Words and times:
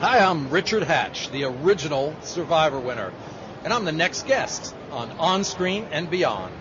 Hi, 0.00 0.20
I'm 0.20 0.48
Richard 0.48 0.84
Hatch, 0.84 1.30
the 1.30 1.44
original 1.44 2.16
Survivor 2.22 2.80
winner, 2.80 3.12
and 3.64 3.70
I'm 3.70 3.84
the 3.84 3.92
next 3.92 4.26
guest 4.26 4.74
on 4.90 5.10
On 5.18 5.44
Screen 5.44 5.86
and 5.92 6.08
Beyond. 6.08 6.54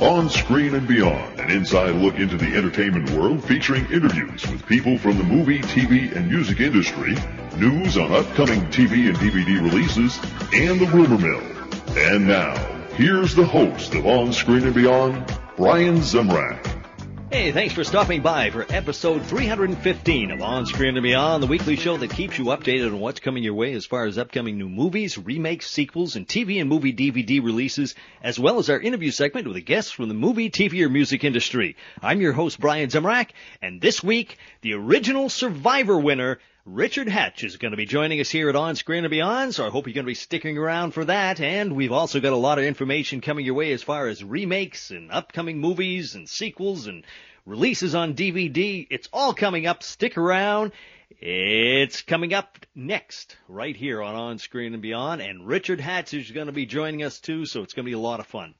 On 0.00 0.30
Screen 0.30 0.76
and 0.76 0.86
Beyond, 0.86 1.40
an 1.40 1.50
inside 1.50 1.96
look 1.96 2.14
into 2.14 2.36
the 2.36 2.56
entertainment 2.56 3.10
world 3.10 3.42
featuring 3.42 3.84
interviews 3.86 4.48
with 4.48 4.64
people 4.66 4.98
from 4.98 5.18
the 5.18 5.24
movie, 5.24 5.58
TV, 5.62 6.14
and 6.14 6.30
music 6.30 6.60
industry, 6.60 7.16
news 7.56 7.98
on 7.98 8.12
upcoming 8.12 8.60
TV 8.66 9.08
and 9.08 9.16
DVD 9.16 9.60
releases, 9.60 10.16
and 10.54 10.78
the 10.78 10.86
rumor 10.94 11.18
mill. 11.18 11.42
And 11.96 12.28
now, 12.28 12.71
here's 12.94 13.34
the 13.34 13.44
host 13.44 13.94
of 13.94 14.06
On 14.06 14.32
Screen 14.32 14.64
and 14.64 14.74
Beyond, 14.74 15.38
Brian 15.56 15.96
Zemrak. 15.98 16.68
Hey, 17.30 17.50
thanks 17.50 17.72
for 17.72 17.82
stopping 17.82 18.20
by 18.20 18.50
for 18.50 18.66
episode 18.68 19.24
315 19.24 20.30
of 20.32 20.42
On 20.42 20.66
Screen 20.66 20.98
and 20.98 21.02
Beyond, 21.02 21.42
the 21.42 21.46
weekly 21.46 21.76
show 21.76 21.96
that 21.96 22.10
keeps 22.10 22.36
you 22.36 22.44
updated 22.46 22.88
on 22.88 23.00
what's 23.00 23.20
coming 23.20 23.42
your 23.42 23.54
way 23.54 23.72
as 23.72 23.86
far 23.86 24.04
as 24.04 24.18
upcoming 24.18 24.58
new 24.58 24.68
movies, 24.68 25.16
remakes, 25.16 25.70
sequels, 25.70 26.14
and 26.14 26.28
TV 26.28 26.60
and 26.60 26.68
movie 26.68 26.92
DVD 26.92 27.42
releases, 27.42 27.94
as 28.22 28.38
well 28.38 28.58
as 28.58 28.68
our 28.68 28.78
interview 28.78 29.10
segment 29.10 29.48
with 29.48 29.56
a 29.56 29.62
guest 29.62 29.94
from 29.94 30.08
the 30.08 30.14
movie, 30.14 30.50
TV, 30.50 30.82
or 30.84 30.90
music 30.90 31.24
industry. 31.24 31.76
I'm 32.02 32.20
your 32.20 32.34
host, 32.34 32.60
Brian 32.60 32.90
Zemrak, 32.90 33.30
and 33.62 33.80
this 33.80 34.02
week, 34.02 34.36
the 34.60 34.74
original 34.74 35.30
Survivor 35.30 35.98
winner, 35.98 36.38
Richard 36.64 37.08
Hatch 37.08 37.42
is 37.42 37.56
going 37.56 37.72
to 37.72 37.76
be 37.76 37.86
joining 37.86 38.20
us 38.20 38.30
here 38.30 38.48
at 38.48 38.54
On 38.54 38.76
Screen 38.76 39.04
and 39.04 39.10
Beyond, 39.10 39.52
so 39.52 39.66
I 39.66 39.70
hope 39.70 39.88
you're 39.88 39.94
going 39.94 40.04
to 40.04 40.10
be 40.10 40.14
sticking 40.14 40.56
around 40.56 40.92
for 40.92 41.04
that. 41.06 41.40
And 41.40 41.74
we've 41.74 41.90
also 41.90 42.20
got 42.20 42.32
a 42.32 42.36
lot 42.36 42.60
of 42.60 42.64
information 42.64 43.20
coming 43.20 43.44
your 43.44 43.56
way 43.56 43.72
as 43.72 43.82
far 43.82 44.06
as 44.06 44.22
remakes 44.22 44.92
and 44.92 45.10
upcoming 45.10 45.58
movies 45.58 46.14
and 46.14 46.28
sequels 46.28 46.86
and 46.86 47.04
releases 47.46 47.96
on 47.96 48.14
DVD. 48.14 48.86
It's 48.90 49.08
all 49.12 49.34
coming 49.34 49.66
up. 49.66 49.82
Stick 49.82 50.16
around. 50.16 50.70
It's 51.20 52.02
coming 52.02 52.32
up 52.32 52.64
next, 52.76 53.36
right 53.48 53.74
here 53.74 54.00
on 54.00 54.14
On 54.14 54.38
Screen 54.38 54.72
and 54.72 54.82
Beyond. 54.82 55.20
And 55.20 55.44
Richard 55.44 55.80
Hatch 55.80 56.14
is 56.14 56.30
going 56.30 56.46
to 56.46 56.52
be 56.52 56.66
joining 56.66 57.02
us 57.02 57.18
too, 57.18 57.44
so 57.44 57.64
it's 57.64 57.74
going 57.74 57.86
to 57.86 57.90
be 57.90 57.94
a 57.94 57.98
lot 57.98 58.20
of 58.20 58.28
fun. 58.28 58.54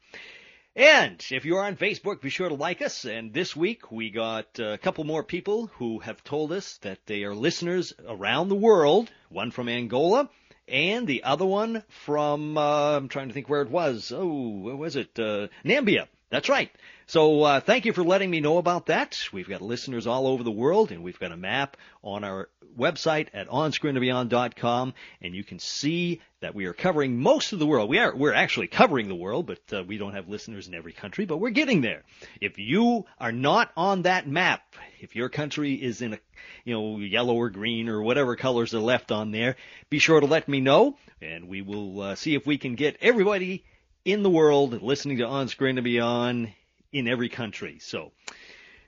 And 0.75 1.23
if 1.31 1.45
you're 1.45 1.63
on 1.63 1.77
Facebook, 1.77 2.23
be 2.23 2.31
sure 2.31 2.49
to 2.49 2.55
like 2.55 2.81
us. 2.81 3.05
And 3.05 3.35
this 3.35 3.55
week 3.55 3.93
we 3.93 4.09
got 4.09 4.59
a 4.59 4.79
couple 4.79 5.05
more 5.05 5.23
people 5.23 5.67
who 5.75 5.99
have 5.99 6.25
told 6.25 6.51
us 6.51 6.79
that 6.79 7.05
they 7.05 7.25
are 7.25 7.35
listeners 7.35 7.93
around 8.09 8.49
the 8.49 8.55
world. 8.55 9.11
One 9.29 9.51
from 9.51 9.69
Angola 9.69 10.31
and 10.67 11.07
the 11.07 11.25
other 11.25 11.45
one 11.45 11.85
from, 11.89 12.57
uh, 12.57 12.97
I'm 12.97 13.09
trying 13.09 13.29
to 13.29 13.35
think 13.35 13.51
where 13.51 13.61
it 13.61 13.71
was. 13.71 14.13
Oh, 14.17 14.61
where 14.61 14.77
was 14.77 14.97
it? 14.97 15.19
Uh, 15.19 15.49
Nambia. 15.63 16.09
That's 16.33 16.49
right. 16.49 16.71
So 17.05 17.43
uh, 17.43 17.61
thank 17.61 17.85
you 17.85 17.93
for 17.93 18.03
letting 18.03 18.31
me 18.31 18.41
know 18.41 18.57
about 18.57 18.87
that. 18.87 19.23
We've 19.35 19.47
got 19.49 19.61
listeners 19.61 20.07
all 20.07 20.27
over 20.27 20.43
the 20.43 20.51
world, 20.51 20.91
and 20.91 21.03
we've 21.03 21.19
got 21.19 21.31
a 21.31 21.37
map 21.37 21.77
on 22.03 22.25
our 22.25 22.49
website 22.75 23.29
at 23.35 23.49
onscreenandbeyond.com, 23.49 24.95
and 25.21 25.35
you 25.35 25.45
can 25.45 25.59
see 25.59 26.23
that 26.41 26.55
we 26.55 26.65
are 26.65 26.73
covering 26.73 27.19
most 27.19 27.53
of 27.53 27.59
the 27.59 27.67
world. 27.67 27.91
We 27.91 27.99
are 27.99 28.17
we're 28.17 28.33
actually 28.33 28.69
covering 28.69 29.09
the 29.09 29.15
world, 29.15 29.45
but 29.45 29.61
uh, 29.75 29.85
we 29.87 29.99
don't 29.99 30.15
have 30.15 30.31
listeners 30.31 30.69
in 30.69 30.75
every 30.75 30.95
country, 30.95 31.27
but 31.27 31.37
we're 31.37 31.51
getting 31.51 31.83
there. 31.83 32.03
If 32.41 32.59
you 32.59 33.05
are 33.21 33.31
not 33.31 33.71
on 33.77 34.03
that 34.03 34.27
map, 34.27 34.63
if 35.01 35.15
your 35.15 35.29
country 35.29 35.75
is 35.75 36.01
in 36.01 36.15
a 36.15 36.19
you 36.65 36.73
know 36.73 36.97
yellow 36.97 37.35
or 37.35 37.51
green 37.51 37.91
or 37.91 38.01
whatever 38.01 38.37
colors 38.37 38.73
are 38.73 38.81
left 38.81 39.13
on 39.13 39.33
there, 39.33 39.57
be 39.91 39.99
sure 39.99 40.21
to 40.21 40.27
let 40.27 40.49
me 40.49 40.63
know, 40.63 40.97
and 41.21 41.47
we 41.47 41.61
will 41.61 42.01
uh, 42.01 42.15
see 42.15 42.35
if 42.35 42.47
we 42.47 42.57
can 42.57 42.75
get 42.75 42.97
everybody 43.03 43.65
in 44.05 44.23
the 44.23 44.31
world 44.31 44.83
listening 44.83 45.19
to 45.19 45.27
On 45.27 45.49
Screen 45.49 45.79
and 45.79 45.85
Beyond 45.85 46.53
in 46.93 47.09
every 47.09 47.29
country. 47.29 47.79
So, 47.81 48.13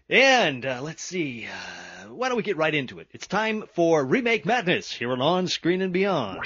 and 0.08 0.64
uh, 0.66 0.80
let's 0.82 1.02
see, 1.02 1.46
uh, 1.46 2.08
why 2.08 2.28
don't 2.28 2.36
we 2.36 2.42
get 2.42 2.56
right 2.56 2.74
into 2.74 2.98
it? 2.98 3.08
It's 3.12 3.26
time 3.26 3.64
for 3.74 4.04
Remake 4.04 4.44
Madness 4.44 4.91
here 4.91 5.12
on 5.12 5.20
On 5.20 5.47
Screen 5.47 5.82
and 5.82 5.92
Beyond. 5.92 6.41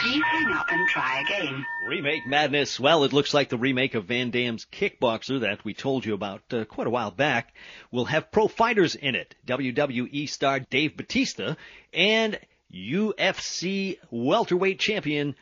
Please 0.00 0.22
hang 0.24 0.52
up 0.52 0.66
and 0.68 0.88
try 0.88 1.20
again. 1.20 1.64
Remake 1.86 2.26
Madness. 2.26 2.80
Well, 2.80 3.04
it 3.04 3.12
looks 3.12 3.32
like 3.32 3.50
the 3.50 3.58
remake 3.58 3.94
of 3.94 4.06
Van 4.06 4.30
Damme's 4.30 4.64
Kickboxer 4.64 5.40
that 5.42 5.64
we 5.64 5.74
told 5.74 6.04
you 6.04 6.14
about 6.14 6.42
uh, 6.52 6.64
quite 6.64 6.88
a 6.88 6.90
while 6.90 7.12
back 7.12 7.54
will 7.92 8.06
have 8.06 8.32
pro 8.32 8.48
fighters 8.48 8.96
in 8.96 9.14
it. 9.14 9.36
WWE 9.46 10.28
star 10.28 10.58
Dave 10.58 10.96
Batista 10.96 11.54
and 11.92 12.40
UFC 12.74 13.98
welterweight 14.10 14.80
champion 14.80 15.36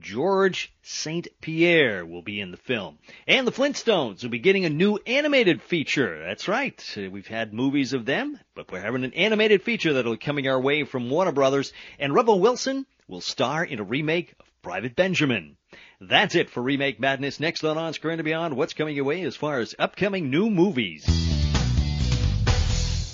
George 0.00 0.72
St. 0.82 1.28
Pierre 1.40 2.04
will 2.04 2.22
be 2.22 2.40
in 2.40 2.50
the 2.50 2.56
film. 2.56 2.98
And 3.26 3.46
the 3.46 3.52
Flintstones 3.52 4.22
will 4.22 4.30
be 4.30 4.38
getting 4.38 4.64
a 4.64 4.70
new 4.70 4.98
animated 5.06 5.62
feature. 5.62 6.18
That's 6.24 6.48
right. 6.48 6.82
Uh, 6.96 7.10
we've 7.10 7.26
had 7.26 7.52
movies 7.52 7.92
of 7.92 8.06
them, 8.06 8.38
but 8.54 8.70
we're 8.70 8.80
having 8.80 9.04
an 9.04 9.14
animated 9.14 9.62
feature 9.62 9.92
that'll 9.92 10.12
be 10.12 10.18
coming 10.18 10.48
our 10.48 10.60
way 10.60 10.84
from 10.84 11.10
Warner 11.10 11.32
Brothers. 11.32 11.72
And 11.98 12.14
Rebel 12.14 12.40
Wilson 12.40 12.86
will 13.08 13.20
star 13.20 13.64
in 13.64 13.78
a 13.78 13.84
remake 13.84 14.34
of 14.40 14.46
Private 14.62 14.96
Benjamin. 14.96 15.56
That's 16.00 16.34
it 16.34 16.50
for 16.50 16.62
Remake 16.62 17.00
Madness. 17.00 17.40
Next 17.40 17.64
on 17.64 17.78
On 17.78 17.92
Screen 17.92 18.18
and 18.18 18.24
Beyond, 18.24 18.56
what's 18.56 18.74
coming 18.74 18.96
your 18.96 19.04
way 19.04 19.22
as 19.22 19.36
far 19.36 19.60
as 19.60 19.74
upcoming 19.78 20.30
new 20.30 20.50
movies? 20.50 21.35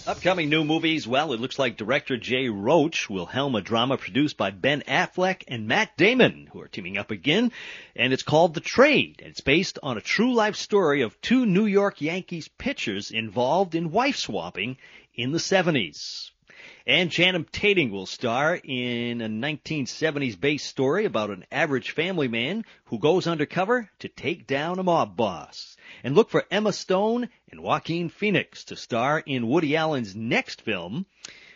Upcoming 0.04 0.48
new 0.48 0.64
movies, 0.64 1.06
well, 1.06 1.32
it 1.32 1.38
looks 1.38 1.60
like 1.60 1.76
director 1.76 2.16
Jay 2.16 2.48
Roach 2.48 3.08
will 3.08 3.26
helm 3.26 3.54
a 3.54 3.60
drama 3.60 3.96
produced 3.96 4.36
by 4.36 4.50
Ben 4.50 4.82
Affleck 4.88 5.44
and 5.46 5.68
Matt 5.68 5.96
Damon, 5.96 6.48
who 6.52 6.60
are 6.60 6.66
teaming 6.66 6.98
up 6.98 7.12
again, 7.12 7.52
and 7.94 8.12
it's 8.12 8.24
called 8.24 8.54
The 8.54 8.60
Trade. 8.60 9.22
It's 9.24 9.42
based 9.42 9.78
on 9.80 9.96
a 9.96 10.00
true 10.00 10.34
life 10.34 10.56
story 10.56 11.02
of 11.02 11.20
two 11.20 11.46
New 11.46 11.66
York 11.66 12.00
Yankees 12.00 12.48
pitchers 12.48 13.12
involved 13.12 13.76
in 13.76 13.92
wife 13.92 14.16
swapping 14.16 14.76
in 15.14 15.30
the 15.30 15.38
70s. 15.38 16.31
And 16.86 17.12
Channing 17.12 17.44
Tatum 17.44 17.90
will 17.90 18.06
star 18.06 18.56
in 18.56 19.20
a 19.20 19.28
1970s 19.28 20.38
based 20.40 20.66
story 20.66 21.04
about 21.04 21.30
an 21.30 21.44
average 21.52 21.92
family 21.92 22.26
man 22.26 22.64
who 22.86 22.98
goes 22.98 23.28
undercover 23.28 23.88
to 24.00 24.08
take 24.08 24.48
down 24.48 24.80
a 24.80 24.82
mob 24.82 25.16
boss. 25.16 25.76
And 26.02 26.16
look 26.16 26.28
for 26.28 26.44
Emma 26.50 26.72
Stone 26.72 27.28
and 27.50 27.62
Joaquin 27.62 28.08
Phoenix 28.08 28.64
to 28.64 28.76
star 28.76 29.20
in 29.20 29.46
Woody 29.46 29.76
Allen's 29.76 30.16
next 30.16 30.62
film. 30.62 31.06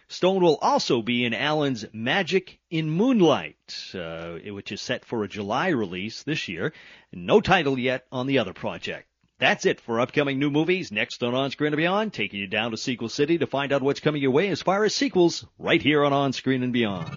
Stone 0.07 0.43
will 0.43 0.59
also 0.63 1.03
be 1.03 1.25
in 1.25 1.35
Allen's 1.35 1.85
Magic 1.93 2.61
in 2.71 2.89
Moonlight, 2.89 3.95
uh, 3.95 4.37
which 4.53 4.71
is 4.71 4.81
set 4.81 5.05
for 5.05 5.25
a 5.25 5.29
July 5.29 5.69
release 5.71 6.23
this 6.23 6.47
year. 6.47 6.73
No 7.13 7.41
title 7.41 7.77
yet 7.77 8.07
on 8.13 8.29
the 8.29 8.39
other 8.39 8.53
project. 8.53 9.09
That's 9.39 9.67
it 9.67 9.83
for 9.83 10.01
upcoming 10.01 10.39
new 10.39 10.51
movies. 10.51 10.91
Next 10.91 11.23
on 11.23 11.35
On 11.35 11.51
Screen 11.51 11.75
and 11.75 11.77
Beyond, 11.77 12.15
taking 12.15 12.41
you 12.41 12.47
down 12.47 12.71
to 12.71 12.79
Sequel 12.79 13.11
City 13.11 13.37
to 13.37 13.47
find 13.47 13.71
out 13.71 13.83
what's 13.83 14.01
coming 14.01 14.23
your 14.23 14.31
way 14.31 14.49
as 14.49 14.63
far 14.63 14.83
as 14.85 14.95
sequels, 14.95 15.45
right 15.59 15.83
here 15.83 16.05
on 16.05 16.13
On 16.15 16.33
Screen 16.33 16.63
and 16.63 16.73
Beyond. 16.73 17.15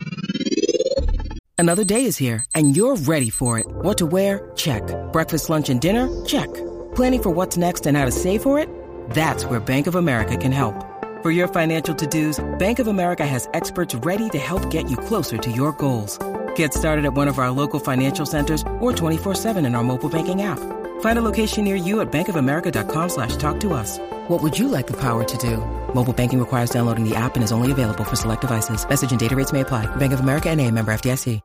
Another 1.58 1.86
day 1.86 2.04
is 2.04 2.18
here, 2.18 2.44
and 2.54 2.76
you're 2.76 2.98
ready 2.98 3.30
for 3.30 3.58
it. 3.58 3.66
What 3.70 3.98
to 4.00 4.06
wear? 4.06 4.52
Check. 4.58 4.84
Breakfast, 5.14 5.50
lunch, 5.50 5.70
and 5.70 5.80
dinner? 5.80 6.10
Check. 6.26 6.54
Planning 6.94 7.24
for 7.24 7.30
what's 7.32 7.56
next 7.56 7.86
and 7.86 7.96
how 7.96 8.04
to 8.04 8.12
save 8.12 8.44
for 8.44 8.60
it? 8.60 8.68
That's 9.12 9.46
where 9.46 9.62
Bank 9.62 9.88
of 9.88 9.96
America 9.96 10.36
can 10.36 10.52
help. 10.52 10.76
For 11.22 11.32
your 11.32 11.48
financial 11.48 11.96
to-dos, 11.96 12.44
Bank 12.60 12.80
of 12.80 12.88
America 12.88 13.26
has 13.26 13.48
experts 13.54 13.96
ready 13.96 14.30
to 14.30 14.38
help 14.38 14.70
get 14.70 14.90
you 14.90 14.98
closer 14.98 15.38
to 15.38 15.52
your 15.52 15.72
goals. 15.74 16.20
Get 16.56 16.74
started 16.74 17.06
at 17.06 17.14
one 17.14 17.30
of 17.30 17.40
our 17.40 17.52
local 17.52 17.80
financial 17.80 18.26
centers 18.26 18.64
or 18.80 18.92
24-7 18.92 19.66
in 19.66 19.76
our 19.76 19.84
mobile 19.84 20.10
banking 20.10 20.42
app. 20.42 20.60
Find 21.02 21.20
a 21.20 21.22
location 21.22 21.66
near 21.66 21.76
you 21.76 22.00
at 22.00 22.10
bankofamerica.com 22.12 23.10
slash 23.10 23.36
talk 23.36 23.60
to 23.60 23.74
us. 23.74 24.00
What 24.30 24.42
would 24.42 24.58
you 24.58 24.70
like 24.70 24.88
the 24.88 24.98
power 24.98 25.26
to 25.26 25.38
do? 25.38 25.58
Mobile 25.94 26.14
banking 26.14 26.40
requires 26.40 26.70
downloading 26.70 27.04
the 27.04 27.18
app 27.18 27.36
and 27.36 27.44
is 27.44 27.52
only 27.52 27.74
available 27.74 28.06
for 28.06 28.16
select 28.16 28.42
devices. 28.42 28.88
Message 28.88 29.12
and 29.12 29.20
data 29.20 29.36
rates 29.36 29.52
may 29.52 29.60
apply. 29.60 29.94
Bank 29.98 30.14
of 30.14 30.22
America 30.22 30.50
and 30.50 30.62
a 30.62 30.72
member 30.72 30.94
FDIC. 30.94 31.42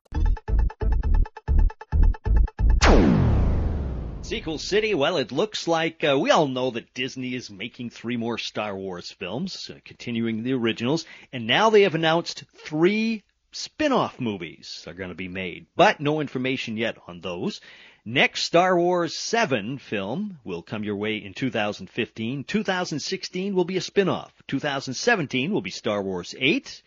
Sequel 4.24 4.56
City, 4.56 4.94
well, 4.94 5.18
it 5.18 5.32
looks 5.32 5.68
like 5.68 6.02
uh, 6.02 6.18
we 6.18 6.30
all 6.30 6.48
know 6.48 6.70
that 6.70 6.94
Disney 6.94 7.34
is 7.34 7.50
making 7.50 7.90
three 7.90 8.16
more 8.16 8.38
Star 8.38 8.74
Wars 8.74 9.10
films, 9.10 9.70
uh, 9.70 9.78
continuing 9.84 10.42
the 10.42 10.54
originals, 10.54 11.04
and 11.30 11.46
now 11.46 11.68
they 11.68 11.82
have 11.82 11.94
announced 11.94 12.44
three 12.56 13.22
spin-off 13.52 14.18
movies 14.20 14.82
are 14.86 14.94
going 14.94 15.10
to 15.10 15.14
be 15.14 15.28
made, 15.28 15.66
but 15.76 16.00
no 16.00 16.20
information 16.20 16.78
yet 16.78 16.96
on 17.06 17.20
those. 17.20 17.60
Next 18.06 18.42
Star 18.42 18.78
Wars 18.78 19.16
7 19.16 19.78
film 19.78 20.38
will 20.44 20.60
come 20.60 20.84
your 20.84 20.96
way 20.96 21.16
in 21.16 21.32
2015. 21.32 22.44
2016 22.44 23.54
will 23.54 23.64
be 23.64 23.78
a 23.78 23.80
spin-off. 23.80 24.30
2017 24.46 25.50
will 25.50 25.62
be 25.62 25.70
Star 25.70 26.02
Wars 26.02 26.34
8. 26.38 26.82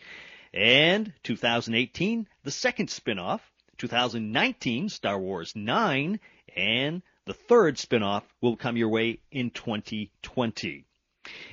And 0.54 1.12
2018, 1.24 2.28
the 2.44 2.52
second 2.52 2.92
spin-off. 2.92 3.42
2019, 3.80 4.90
Star 4.90 5.18
Wars 5.18 5.54
9. 5.56 6.20
And 6.56 7.02
the 7.26 7.34
third 7.34 7.80
spin-off 7.80 8.24
will 8.40 8.56
come 8.56 8.78
your 8.78 8.90
way 8.90 9.20
in 9.32 9.50
2020. 9.50 10.86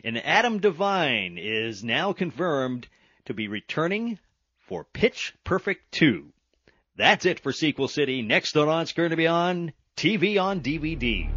And 0.04 0.18
Adam 0.18 0.58
Devine 0.58 1.38
is 1.38 1.82
now 1.82 2.12
confirmed 2.12 2.86
to 3.24 3.32
be 3.32 3.48
returning 3.48 4.18
for 4.58 4.84
Pitch 4.84 5.32
Perfect 5.42 5.90
2. 5.92 6.34
That's 6.96 7.26
it 7.26 7.40
for 7.40 7.50
Sequel 7.50 7.88
City. 7.88 8.22
Next 8.22 8.56
on 8.56 8.82
it's 8.82 8.90
Screen 8.90 9.10
to 9.10 9.16
be 9.16 9.26
on 9.26 9.72
TV 9.96 10.40
on 10.40 10.60
DVD. 10.60 11.28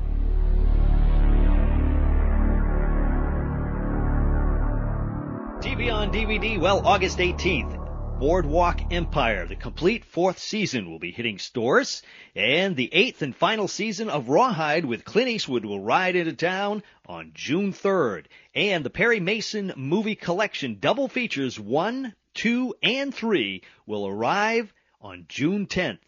TV 5.60 5.92
on 5.92 6.14
DVD, 6.14 6.60
well, 6.60 6.86
August 6.86 7.18
18th, 7.18 8.20
Boardwalk 8.20 8.94
Empire, 8.94 9.48
the 9.48 9.56
complete 9.56 10.06
fourth 10.06 10.38
season 10.38 10.92
will 10.92 11.00
be 11.00 11.10
hitting 11.12 11.40
stores, 11.40 12.04
and 12.36 12.76
the 12.76 12.94
eighth 12.94 13.24
and 13.24 13.36
final 13.36 13.68
season 13.68 14.10
of 14.10 14.30
Rawhide 14.30 14.86
with 14.86 15.06
Clint 15.06 15.30
Eastwood 15.30 15.66
will 15.66 15.80
ride 15.80 16.16
into 16.16 16.34
town 16.34 16.84
on 17.08 17.32
June 17.34 17.74
3rd, 17.74 18.26
and 18.54 18.86
the 18.86 18.92
Perry 18.92 19.20
Mason 19.20 19.74
movie 19.76 20.16
collection 20.16 20.78
double 20.80 21.08
features 21.08 21.60
1, 21.60 22.14
2, 22.36 22.76
and 22.84 23.14
3 23.14 23.64
will 23.88 24.06
arrive 24.06 24.72
on 25.02 25.26
June 25.28 25.68
10th. 25.68 26.00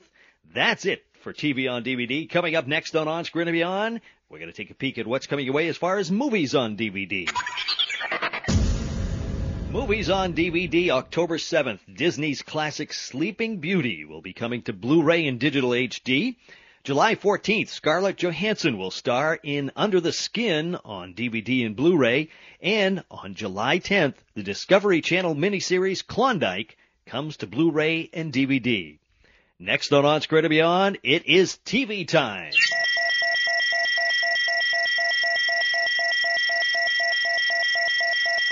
That's 0.53 0.85
it 0.85 1.05
for 1.21 1.33
TV 1.33 1.71
on 1.71 1.83
DVD. 1.83 2.29
Coming 2.29 2.55
up 2.55 2.67
next 2.67 2.95
on 2.95 3.07
On 3.07 3.23
Screen 3.23 3.47
and 3.47 3.55
Beyond, 3.55 4.01
we're 4.29 4.39
going 4.39 4.51
to 4.51 4.55
take 4.55 4.71
a 4.71 4.75
peek 4.75 4.97
at 4.97 5.07
what's 5.07 5.27
coming 5.27 5.45
your 5.45 5.53
way 5.53 5.67
as 5.67 5.77
far 5.77 5.97
as 5.97 6.11
movies 6.11 6.55
on 6.55 6.77
DVD. 6.77 7.29
Movies 9.71 10.09
on 10.09 10.33
DVD 10.33 10.89
October 10.89 11.37
7th. 11.37 11.79
Disney's 11.93 12.41
classic 12.41 12.91
Sleeping 12.91 13.59
Beauty 13.59 14.03
will 14.03 14.21
be 14.21 14.33
coming 14.33 14.63
to 14.63 14.73
Blu-ray 14.73 15.27
and 15.27 15.39
digital 15.39 15.69
HD. 15.69 16.37
July 16.83 17.13
14th, 17.13 17.67
Scarlett 17.67 18.17
Johansson 18.17 18.79
will 18.79 18.89
star 18.89 19.37
in 19.43 19.71
Under 19.75 20.01
the 20.01 20.11
Skin 20.11 20.75
on 20.83 21.13
DVD 21.13 21.67
and 21.67 21.75
Blu-ray. 21.75 22.29
And 22.59 23.03
on 23.11 23.35
July 23.35 23.77
10th, 23.77 24.15
the 24.33 24.41
Discovery 24.41 25.01
Channel 25.01 25.35
miniseries 25.35 26.03
Klondike 26.03 26.75
comes 27.09 27.37
to 27.37 27.47
Blu-ray 27.47 28.07
and 28.13 28.31
DVD. 28.31 28.99
Next 29.57 29.91
on 29.91 30.05
On 30.05 30.21
Screen 30.21 30.45
and 30.45 30.51
Beyond, 30.51 30.99
it 31.01 31.25
is 31.25 31.57
TV 31.65 32.07
time. 32.07 32.51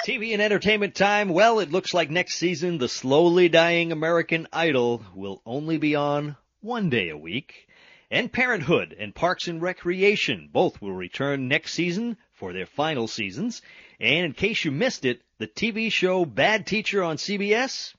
TV 0.07 0.33
and 0.33 0.41
entertainment 0.41 0.95
time. 0.95 1.29
Well, 1.29 1.59
it 1.59 1.71
looks 1.71 1.93
like 1.93 2.09
next 2.09 2.37
season 2.37 2.79
the 2.79 2.89
slowly 2.89 3.47
dying 3.47 3.91
American 3.91 4.47
Idol 4.51 5.03
will 5.13 5.39
only 5.45 5.77
be 5.77 5.93
on 5.93 6.35
one 6.61 6.89
day 6.89 7.09
a 7.09 7.17
week. 7.17 7.67
And 8.09 8.33
Parenthood 8.33 8.95
and 8.97 9.13
Parks 9.13 9.47
and 9.47 9.61
Recreation 9.61 10.49
both 10.51 10.81
will 10.81 10.93
return 10.93 11.47
next 11.47 11.73
season 11.73 12.17
for 12.33 12.53
their 12.53 12.65
final 12.65 13.07
seasons. 13.07 13.61
And 13.99 14.25
in 14.25 14.33
case 14.33 14.65
you 14.65 14.71
missed 14.71 15.05
it, 15.05 15.21
the 15.37 15.45
TV 15.45 15.91
show 15.91 16.25
Bad 16.25 16.65
Teacher 16.65 17.03
on 17.03 17.17
CBS, 17.17 17.93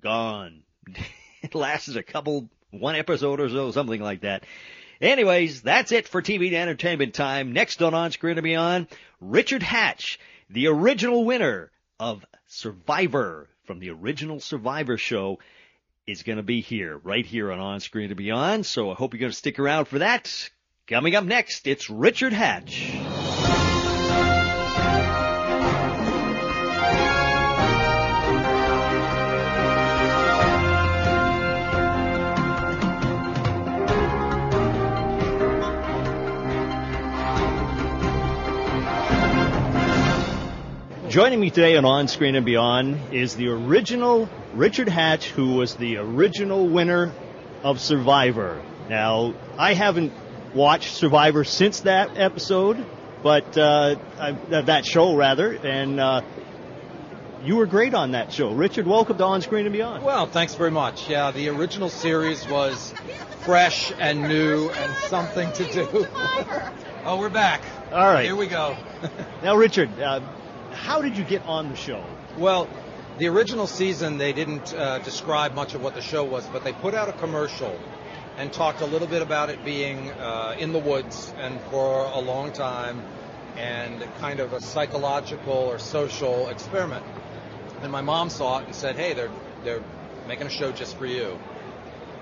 gone. 0.00 0.62
it 1.42 1.54
lasted 1.54 1.96
a 1.96 2.02
couple, 2.02 2.48
one 2.70 2.96
episode 2.96 3.40
or 3.40 3.48
so, 3.48 3.70
something 3.70 4.00
like 4.00 4.22
that. 4.22 4.44
Anyways, 5.00 5.62
that's 5.62 5.92
it 5.92 6.08
for 6.08 6.20
TV 6.20 6.48
and 6.48 6.56
entertainment 6.56 7.14
time. 7.14 7.52
Next 7.52 7.80
on 7.82 7.94
On 7.94 8.10
Screen 8.10 8.36
and 8.36 8.42
Beyond, 8.44 8.88
Richard 9.20 9.62
Hatch 9.62 10.18
the 10.50 10.68
original 10.68 11.24
winner 11.24 11.70
of 12.00 12.24
Survivor 12.46 13.48
from 13.64 13.78
the 13.78 13.90
original 13.90 14.40
Survivor 14.40 14.96
show 14.96 15.38
is 16.06 16.22
going 16.22 16.38
to 16.38 16.42
be 16.42 16.60
here, 16.60 16.96
right 16.96 17.26
here 17.26 17.52
on 17.52 17.58
On 17.58 17.80
Screen 17.80 18.06
and 18.06 18.16
Beyond. 18.16 18.64
So 18.64 18.90
I 18.90 18.94
hope 18.94 19.12
you're 19.12 19.20
going 19.20 19.32
to 19.32 19.36
stick 19.36 19.58
around 19.58 19.86
for 19.86 19.98
that. 19.98 20.50
Coming 20.86 21.14
up 21.14 21.24
next, 21.24 21.66
it's 21.66 21.90
Richard 21.90 22.32
Hatch. 22.32 22.94
Joining 41.08 41.40
me 41.40 41.48
today 41.48 41.74
on 41.78 41.86
On 41.86 42.06
Screen 42.06 42.34
and 42.34 42.44
Beyond 42.44 43.14
is 43.14 43.34
the 43.34 43.48
original 43.48 44.28
Richard 44.52 44.90
Hatch, 44.90 45.30
who 45.30 45.54
was 45.54 45.74
the 45.74 45.96
original 45.96 46.68
winner 46.68 47.14
of 47.62 47.80
Survivor. 47.80 48.60
Now, 48.90 49.32
I 49.56 49.72
haven't 49.72 50.12
watched 50.54 50.92
Survivor 50.92 51.44
since 51.44 51.80
that 51.80 52.18
episode, 52.18 52.84
but 53.22 53.56
uh, 53.56 53.96
I, 54.18 54.32
that 54.50 54.84
show 54.84 55.16
rather, 55.16 55.54
and 55.54 55.98
uh, 55.98 56.20
you 57.42 57.56
were 57.56 57.64
great 57.64 57.94
on 57.94 58.10
that 58.10 58.30
show. 58.30 58.52
Richard, 58.52 58.86
welcome 58.86 59.16
to 59.16 59.24
On 59.24 59.40
Screen 59.40 59.64
and 59.64 59.72
Beyond. 59.72 60.04
Well, 60.04 60.26
thanks 60.26 60.56
very 60.56 60.70
much. 60.70 61.08
Yeah, 61.08 61.30
the 61.30 61.48
original 61.48 61.88
series 61.88 62.46
was 62.48 62.92
fresh 63.40 63.94
and 63.98 64.24
new 64.24 64.68
and 64.68 64.94
something 65.06 65.50
to 65.52 65.72
do. 65.72 66.06
oh, 67.06 67.16
we're 67.18 67.30
back. 67.30 67.62
All 67.92 68.12
right. 68.12 68.26
Here 68.26 68.36
we 68.36 68.46
go. 68.46 68.76
now, 69.42 69.56
Richard, 69.56 69.88
uh, 69.98 70.20
how 70.78 71.02
did 71.02 71.16
you 71.16 71.24
get 71.24 71.44
on 71.44 71.68
the 71.68 71.76
show? 71.76 72.04
Well, 72.36 72.68
the 73.18 73.26
original 73.28 73.66
season 73.66 74.16
they 74.16 74.32
didn't 74.32 74.72
uh, 74.72 74.98
describe 75.00 75.54
much 75.54 75.74
of 75.74 75.82
what 75.82 75.94
the 75.94 76.00
show 76.00 76.24
was, 76.24 76.46
but 76.46 76.64
they 76.64 76.72
put 76.72 76.94
out 76.94 77.08
a 77.08 77.12
commercial 77.12 77.78
and 78.36 78.52
talked 78.52 78.80
a 78.80 78.86
little 78.86 79.08
bit 79.08 79.20
about 79.20 79.50
it 79.50 79.64
being 79.64 80.10
uh, 80.12 80.54
in 80.58 80.72
the 80.72 80.78
woods 80.78 81.34
and 81.38 81.60
for 81.62 82.04
a 82.04 82.20
long 82.20 82.52
time 82.52 83.02
and 83.56 84.06
kind 84.20 84.38
of 84.38 84.52
a 84.52 84.60
psychological 84.60 85.52
or 85.52 85.80
social 85.80 86.48
experiment. 86.48 87.04
And 87.82 87.90
my 87.90 88.00
mom 88.00 88.30
saw 88.30 88.60
it 88.60 88.66
and 88.66 88.74
said, 88.74 88.94
"Hey, 88.96 89.14
they're 89.14 89.32
they're 89.64 89.82
making 90.28 90.46
a 90.46 90.50
show 90.50 90.70
just 90.70 90.96
for 90.96 91.06
you." 91.06 91.38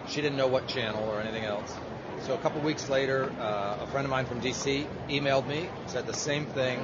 She 0.08 0.22
didn't 0.22 0.38
know 0.38 0.48
what 0.48 0.66
channel 0.66 1.04
or 1.10 1.20
anything 1.20 1.44
else. 1.44 1.74
So 2.22 2.34
a 2.34 2.38
couple 2.38 2.62
weeks 2.62 2.88
later, 2.88 3.30
uh, 3.38 3.78
a 3.82 3.86
friend 3.88 4.06
of 4.06 4.10
mine 4.10 4.24
from 4.24 4.40
DC 4.40 4.86
emailed 5.08 5.46
me, 5.46 5.68
said 5.86 6.06
the 6.06 6.14
same 6.14 6.46
thing, 6.46 6.80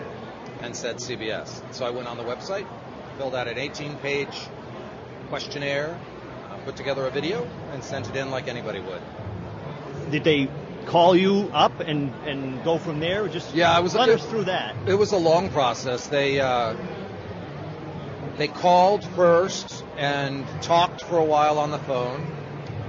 and 0.63 0.75
said 0.75 0.97
CBS. 0.97 1.63
So 1.75 1.85
I 1.85 1.91
went 1.91 2.09
on 2.09 2.17
the 2.17 2.23
website, 2.23 2.67
filled 3.19 3.35
out 3.35 3.49
an 3.49 3.57
18-page 3.57 4.49
questionnaire, 5.29 5.99
uh, 6.51 6.57
put 6.65 6.77
together 6.77 7.07
a 7.07 7.11
video, 7.11 7.49
and 7.73 7.83
sent 7.83 8.09
it 8.09 8.17
in 8.17 8.31
like 8.31 8.49
anybody 8.49 8.81
would. 8.81 9.03
Did 10.11 10.25
they 10.25 10.49
call 10.87 11.17
you 11.17 11.51
up 11.53 11.81
and, 11.81 12.13
and 12.27 12.63
go 12.65 12.79
from 12.79 13.01
there? 13.01 13.29
Just 13.29 13.55
yeah, 13.55 13.73
I 13.73 13.81
was 13.81 13.95
run 13.95 14.11
us 14.11 14.25
through 14.27 14.45
that. 14.45 14.77
It 14.89 14.95
was 14.95 15.13
a 15.13 15.17
long 15.17 15.51
process. 15.51 16.07
They 16.07 16.41
uh, 16.41 16.77
they 18.37 18.49
called 18.49 19.05
first 19.05 19.85
and 19.97 20.47
talked 20.63 21.03
for 21.03 21.19
a 21.19 21.25
while 21.25 21.59
on 21.59 21.71
the 21.71 21.79
phone. 21.79 22.27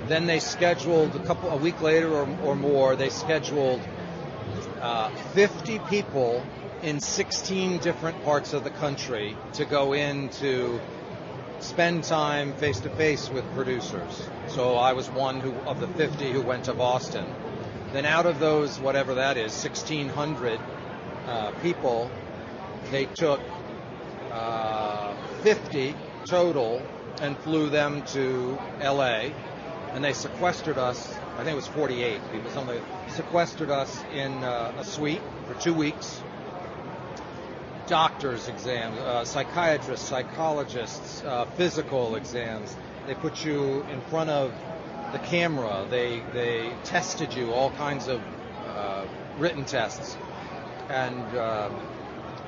Then 0.07 0.25
they 0.25 0.39
scheduled 0.39 1.15
a 1.15 1.19
couple 1.19 1.49
a 1.49 1.57
week 1.57 1.81
later 1.81 2.11
or, 2.11 2.27
or 2.43 2.55
more. 2.55 2.95
They 2.95 3.09
scheduled 3.09 3.81
uh, 4.81 5.09
50 5.33 5.79
people 5.89 6.45
in 6.83 6.99
16 6.99 7.77
different 7.77 8.21
parts 8.25 8.51
of 8.51 8.65
the 8.65 8.69
country 8.69 9.37
to 9.53 9.63
go 9.63 9.93
in 9.93 10.27
to 10.27 10.81
spend 11.59 12.03
time 12.03 12.53
face 12.57 12.81
to 12.81 12.89
face 12.89 13.29
with 13.29 13.45
producers. 13.53 14.27
So 14.49 14.75
I 14.75 14.91
was 14.91 15.09
one 15.09 15.39
who, 15.39 15.53
of 15.65 15.79
the 15.79 15.87
50 15.87 16.33
who 16.33 16.41
went 16.41 16.65
to 16.65 16.73
Boston. 16.73 17.25
Then 17.93 18.05
out 18.05 18.25
of 18.25 18.39
those, 18.39 18.81
whatever 18.81 19.15
that 19.15 19.37
is, 19.37 19.53
1,600 19.63 20.59
uh, 21.25 21.51
people, 21.61 22.11
they 22.91 23.05
took 23.05 23.39
uh, 24.31 25.15
50 25.41 25.95
total 26.25 26.81
and 27.21 27.37
flew 27.37 27.69
them 27.69 28.01
to 28.07 28.57
LA, 28.81 29.29
and 29.93 30.03
they 30.03 30.11
sequestered 30.11 30.77
us. 30.77 31.15
I 31.35 31.45
think 31.45 31.53
it 31.53 31.55
was 31.55 31.67
48 31.67 32.19
people. 32.33 32.51
Something 32.51 32.83
sequestered 33.07 33.69
us 33.69 34.03
in 34.13 34.43
uh, 34.43 34.73
a 34.77 34.83
suite 34.83 35.21
for 35.47 35.53
two 35.61 35.73
weeks 35.73 36.21
doctors' 37.87 38.47
exams, 38.47 38.97
uh, 38.97 39.25
psychiatrists, 39.25 40.07
psychologists, 40.07 41.23
uh, 41.23 41.45
physical 41.57 42.15
exams. 42.15 42.75
They 43.07 43.15
put 43.15 43.43
you 43.43 43.83
in 43.91 44.01
front 44.01 44.29
of 44.29 44.53
the 45.11 45.19
camera. 45.19 45.85
They 45.89 46.21
they 46.33 46.73
tested 46.83 47.33
you, 47.33 47.51
all 47.51 47.71
kinds 47.71 48.07
of 48.07 48.21
uh, 48.65 49.05
written 49.37 49.65
tests, 49.65 50.17
and 50.89 51.23
uh, 51.35 51.69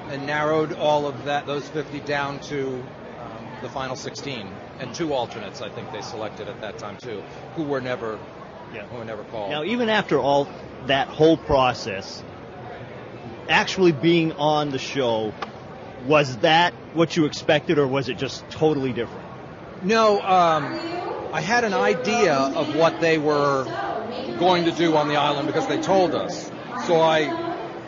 and 0.10 0.26
narrowed 0.26 0.74
all 0.74 1.08
of 1.08 1.26
that 1.26 1.46
those 1.46 1.68
50 1.70 2.00
down 2.02 2.40
to 2.42 2.76
um, 2.76 3.48
the 3.62 3.70
final 3.70 3.96
16 3.96 4.48
and 4.80 4.94
two 4.94 5.14
alternates. 5.14 5.62
I 5.62 5.70
think 5.70 5.92
they 5.92 6.02
selected 6.02 6.48
at 6.48 6.62
that 6.62 6.78
time 6.78 6.98
too, 6.98 7.24
who 7.56 7.64
were 7.64 7.82
never 7.82 8.20
yeah. 8.74 8.86
who 8.88 8.98
were 8.98 9.06
never 9.06 9.24
called. 9.26 9.52
Now, 9.52 9.64
even 9.64 9.90
after 9.90 10.20
all 10.20 10.48
that 10.88 11.08
whole 11.08 11.38
process, 11.38 12.24
actually 13.50 13.92
being 13.92 14.34
on 14.34 14.72
the 14.72 14.80
show, 14.80 15.34
was 16.08 16.38
that 16.38 16.74
what 16.94 17.16
you 17.16 17.26
expected, 17.26 17.78
or 17.78 17.88
was 17.88 18.10
it 18.10 18.18
just 18.18 18.48
totally 18.52 18.94
different? 18.94 19.26
No, 19.84 20.22
um, 20.22 20.64
I 21.34 21.42
had 21.42 21.64
an 21.64 21.74
idea 21.74 22.34
of 22.34 22.76
what 22.76 23.00
they 23.02 23.18
were 23.18 23.66
going 24.40 24.66
to 24.66 24.72
do 24.72 24.96
on 24.96 25.08
the 25.08 25.18
island 25.18 25.48
because 25.48 25.68
they 25.68 25.78
told 25.78 26.16
us. 26.16 26.52
So 26.86 27.02
I, 27.02 27.32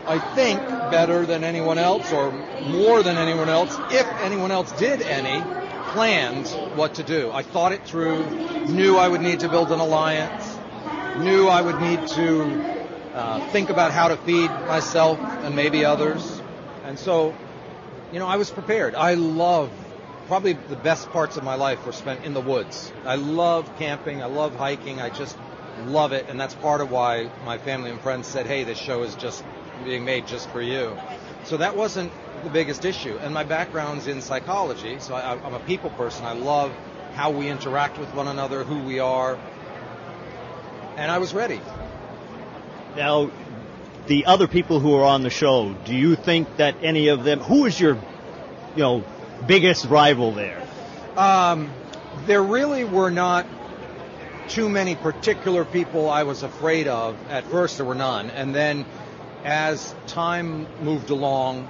I 0.06 0.20
think 0.20 0.62
better 0.92 1.26
than 1.26 1.44
anyone 1.44 1.78
else, 1.78 2.12
or 2.12 2.32
more 2.66 3.04
than 3.04 3.18
anyone 3.18 3.50
else, 3.50 3.78
if 3.92 4.10
anyone 4.24 4.52
else 4.52 4.72
did 4.74 5.02
any, 5.02 5.42
planned 5.94 6.48
what 6.76 6.96
to 6.96 7.04
do. 7.04 7.32
I 7.32 7.44
thought 7.44 7.72
it 7.72 7.86
through, 7.86 8.26
knew 8.68 8.98
I 8.98 9.08
would 9.08 9.22
need 9.22 9.40
to 9.42 9.50
build 9.50 9.72
an 9.72 9.80
alliance, 9.80 10.58
knew 11.20 11.48
I 11.48 11.62
would 11.62 11.80
need 11.80 12.06
to 12.08 12.77
uh, 13.18 13.40
think 13.52 13.70
about 13.70 13.92
how 13.92 14.08
to 14.08 14.18
feed 14.18 14.50
myself 14.68 15.20
and 15.20 15.56
maybe 15.56 15.84
others. 15.84 16.42
And 16.84 16.98
so 16.98 17.36
you 18.12 18.20
know, 18.20 18.28
I 18.28 18.38
was 18.38 18.50
prepared. 18.50 18.96
I 18.96 19.16
love 19.16 19.72
probably 20.28 20.54
the 20.54 20.76
best 20.76 21.10
parts 21.12 21.38
of 21.38 21.44
my 21.44 21.56
life 21.56 21.86
were 21.86 21.92
spent 21.92 22.24
in 22.24 22.34
the 22.34 22.42
woods. 22.42 22.92
I 23.06 23.16
love 23.16 23.70
camping. 23.78 24.22
I 24.22 24.28
love 24.28 24.56
hiking. 24.56 25.02
I 25.02 25.10
just 25.10 25.38
love 25.86 26.12
it, 26.12 26.26
and 26.30 26.40
that's 26.40 26.56
part 26.56 26.82
of 26.82 26.90
why 26.90 27.30
my 27.46 27.58
family 27.58 27.92
and 27.92 28.00
friends 28.00 28.28
said, 28.28 28.46
"Hey, 28.46 28.64
this 28.64 28.78
show 28.78 29.04
is 29.04 29.16
just 29.16 29.44
being 29.84 30.06
made 30.06 30.28
just 30.28 30.50
for 30.50 30.62
you." 30.62 30.98
So 31.44 31.58
that 31.58 31.76
wasn't 31.76 32.12
the 32.44 32.50
biggest 32.50 32.86
issue. 32.86 33.18
And 33.22 33.34
my 33.34 33.44
background's 33.44 34.08
in 34.08 34.22
psychology, 34.22 35.00
so 35.00 35.16
I, 35.16 35.34
I'm 35.34 35.54
a 35.54 35.60
people 35.60 35.90
person. 35.92 36.26
I 36.26 36.34
love 36.34 36.72
how 37.14 37.32
we 37.32 37.50
interact 37.50 37.98
with 37.98 38.14
one 38.14 38.28
another, 38.28 38.64
who 38.64 38.84
we 38.84 39.00
are, 39.00 39.38
and 40.98 41.12
I 41.12 41.18
was 41.18 41.34
ready. 41.34 41.62
Now, 42.98 43.30
the 44.08 44.26
other 44.26 44.48
people 44.48 44.80
who 44.80 44.96
are 44.96 45.04
on 45.04 45.22
the 45.22 45.30
show, 45.30 45.72
do 45.86 45.96
you 45.96 46.16
think 46.16 46.58
that 46.58 46.78
any 46.82 47.10
of 47.10 47.24
them, 47.24 47.40
who 47.40 47.66
is 47.66 47.80
your, 47.80 47.94
you 48.76 48.82
know, 48.82 49.06
biggest 49.46 49.86
rival 49.86 50.32
there? 50.32 50.60
Um, 51.16 51.70
there 52.26 52.42
really 52.42 52.86
were 52.86 53.12
not 53.12 53.46
too 54.50 54.68
many 54.68 54.96
particular 54.96 55.64
people 55.64 56.10
I 56.10 56.24
was 56.24 56.42
afraid 56.42 56.88
of. 56.88 57.16
At 57.30 57.44
first, 57.46 57.78
there 57.78 57.86
were 57.86 57.94
none. 57.94 58.32
And 58.32 58.56
then 58.56 58.84
as 59.44 59.94
time 60.08 60.66
moved 60.82 61.12
along, 61.12 61.68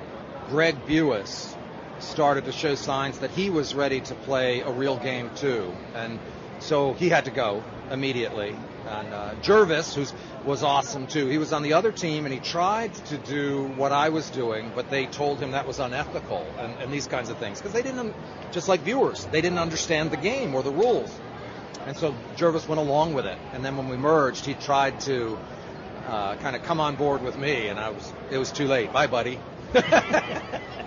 Greg 0.49 0.77
Buis 0.85 1.55
started 1.99 2.45
to 2.45 2.53
show 2.53 2.75
signs 2.75 3.19
that 3.19 3.31
he 3.31 3.49
was 3.49 3.75
ready 3.75 3.99
to 3.99 4.15
play 4.15 4.61
a 4.61 4.71
real 4.71 4.97
game 4.97 5.29
too. 5.35 5.73
And 5.93 6.19
so 6.59 6.93
he 6.93 7.09
had 7.09 7.25
to 7.25 7.31
go 7.31 7.63
immediately. 7.91 8.55
And 8.87 9.13
uh, 9.13 9.35
Gervase, 9.41 9.93
who 9.93 10.05
was 10.49 10.63
awesome 10.63 11.07
too, 11.07 11.27
he 11.27 11.37
was 11.37 11.51
on 11.51 11.61
the 11.61 11.73
other 11.73 11.91
team 11.91 12.25
and 12.25 12.33
he 12.33 12.39
tried 12.39 12.93
to 13.05 13.17
do 13.17 13.63
what 13.75 13.91
I 13.91 14.09
was 14.09 14.29
doing, 14.29 14.71
but 14.73 14.89
they 14.89 15.05
told 15.05 15.39
him 15.39 15.51
that 15.51 15.67
was 15.67 15.79
unethical 15.79 16.45
and, 16.57 16.73
and 16.81 16.91
these 16.91 17.07
kinds 17.07 17.29
of 17.29 17.37
things 17.37 17.59
because 17.59 17.73
they 17.73 17.81
didn't, 17.81 18.13
just 18.51 18.67
like 18.67 18.81
viewers, 18.81 19.25
they 19.25 19.41
didn't 19.41 19.59
understand 19.59 20.11
the 20.11 20.17
game 20.17 20.55
or 20.55 20.63
the 20.63 20.71
rules. 20.71 21.11
And 21.85 21.97
so 21.97 22.13
Gervase 22.37 22.67
went 22.67 22.79
along 22.79 23.13
with 23.13 23.25
it. 23.25 23.37
And 23.53 23.63
then 23.63 23.77
when 23.77 23.89
we 23.89 23.97
merged, 23.97 24.45
he 24.45 24.53
tried 24.53 24.99
to 25.01 25.37
uh, 26.07 26.35
kind 26.35 26.55
of 26.55 26.63
come 26.63 26.79
on 26.79 26.95
board 26.95 27.21
with 27.21 27.37
me, 27.37 27.67
and 27.67 27.79
I 27.79 27.89
was 27.89 28.13
it 28.31 28.37
was 28.37 28.51
too 28.51 28.67
late. 28.67 28.91
Bye, 28.93 29.07
buddy. 29.07 29.39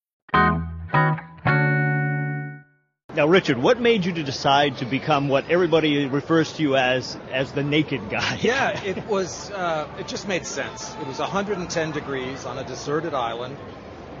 Now, 3.13 3.27
Richard, 3.27 3.57
what 3.57 3.81
made 3.81 4.05
you 4.05 4.13
to 4.13 4.23
decide 4.23 4.77
to 4.77 4.85
become 4.85 5.27
what 5.27 5.51
everybody 5.51 6.05
refers 6.05 6.53
to 6.53 6.63
you 6.63 6.77
as 6.77 7.17
as 7.33 7.51
the 7.51 7.61
naked 7.61 8.09
guy? 8.09 8.39
Yeah, 8.41 8.81
it 8.83 9.05
was. 9.05 9.51
Uh, 9.51 9.89
it 9.99 10.07
just 10.07 10.29
made 10.29 10.45
sense. 10.45 10.95
It 10.95 11.07
was 11.07 11.19
110 11.19 11.91
degrees 11.91 12.45
on 12.45 12.57
a 12.57 12.63
deserted 12.63 13.13
island. 13.13 13.57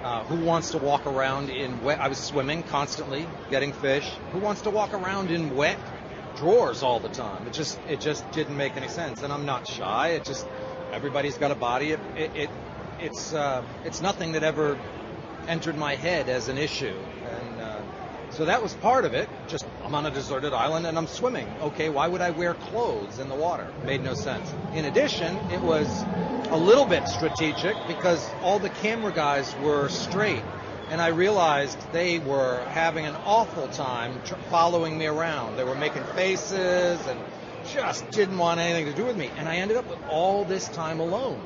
Uh, 0.03 0.23
who 0.25 0.43
wants 0.43 0.71
to 0.71 0.77
walk 0.77 1.05
around 1.07 1.49
in 1.49 1.81
wet? 1.83 2.01
I 2.01 2.09
was 2.09 2.17
swimming 2.17 2.63
constantly, 2.63 3.25
getting 3.49 3.71
fish. 3.71 4.09
Who 4.33 4.39
wants 4.39 4.61
to 4.63 4.69
walk 4.69 4.93
around 4.93 5.31
in 5.31 5.55
wet 5.55 5.79
drawers 6.35 6.83
all 6.83 6.99
the 6.99 7.09
time? 7.09 7.47
It 7.47 7.53
just 7.53 7.79
it 7.87 8.01
just 8.01 8.29
didn't 8.31 8.57
make 8.57 8.75
any 8.75 8.89
sense. 8.89 9.23
And 9.23 9.31
I'm 9.31 9.45
not 9.45 9.67
shy. 9.67 10.09
It 10.09 10.25
just 10.25 10.45
everybody's 10.91 11.37
got 11.37 11.51
a 11.51 11.55
body. 11.55 11.91
It, 11.91 11.99
it, 12.17 12.31
it 12.35 12.49
it's 12.99 13.33
uh, 13.33 13.63
it's 13.85 14.01
nothing 14.01 14.33
that 14.33 14.43
ever 14.43 14.77
entered 15.47 15.77
my 15.77 15.95
head 15.95 16.29
as 16.29 16.47
an 16.47 16.57
issue. 16.57 16.97
And 17.25 17.61
uh, 17.61 17.81
so 18.31 18.45
that 18.45 18.63
was 18.63 18.73
part 18.75 19.05
of 19.05 19.13
it. 19.13 19.29
Just 19.47 19.65
I'm 19.83 19.95
on 19.95 20.05
a 20.05 20.11
deserted 20.11 20.53
island 20.53 20.87
and 20.87 20.97
I'm 20.97 21.07
swimming. 21.07 21.47
Okay, 21.61 21.89
why 21.89 22.07
would 22.07 22.21
I 22.21 22.31
wear 22.31 22.53
clothes 22.53 23.19
in 23.19 23.27
the 23.27 23.35
water? 23.35 23.67
Made 23.85 24.03
no 24.03 24.13
sense. 24.13 24.53
In 24.73 24.85
addition, 24.85 25.35
it 25.51 25.61
was 25.61 26.03
a 26.49 26.57
little 26.57 26.85
bit 26.85 27.07
strategic 27.07 27.75
because 27.87 28.29
all 28.41 28.59
the 28.59 28.69
camera 28.69 29.11
guys 29.11 29.53
were 29.61 29.89
straight. 29.89 30.43
And 30.89 31.01
I 31.01 31.07
realized 31.07 31.77
they 31.93 32.19
were 32.19 32.63
having 32.69 33.05
an 33.05 33.15
awful 33.25 33.67
time 33.69 34.21
tr- 34.25 34.35
following 34.49 34.97
me 34.97 35.07
around. 35.07 35.57
They 35.57 35.63
were 35.63 35.75
making 35.75 36.03
faces 36.15 37.05
and 37.07 37.19
just 37.73 38.09
didn't 38.11 38.37
want 38.37 38.59
anything 38.59 38.85
to 38.85 38.93
do 38.93 39.05
with 39.05 39.17
me. 39.17 39.29
And 39.37 39.47
I 39.47 39.57
ended 39.57 39.77
up 39.77 39.89
with 39.89 39.99
all 40.09 40.45
this 40.45 40.67
time 40.69 40.99
alone. 40.99 41.41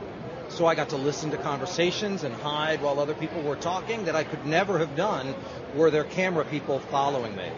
So 0.50 0.66
I 0.66 0.76
got 0.76 0.90
to 0.90 0.98
listen 0.98 1.32
to 1.32 1.38
conversations 1.38 2.24
and 2.24 2.34
hide 2.34 2.82
while 2.82 3.00
other 3.00 3.14
people 3.14 3.42
were 3.42 3.56
talking 3.56 4.06
that 4.06 4.16
I 4.16 4.24
could 4.24 4.46
never 4.46 4.80
have 4.80 4.96
done 4.96 5.36
were 5.76 5.92
there 5.92 6.04
camera 6.04 6.46
people 6.46 6.80
following 6.80 7.36
me. 7.36 7.50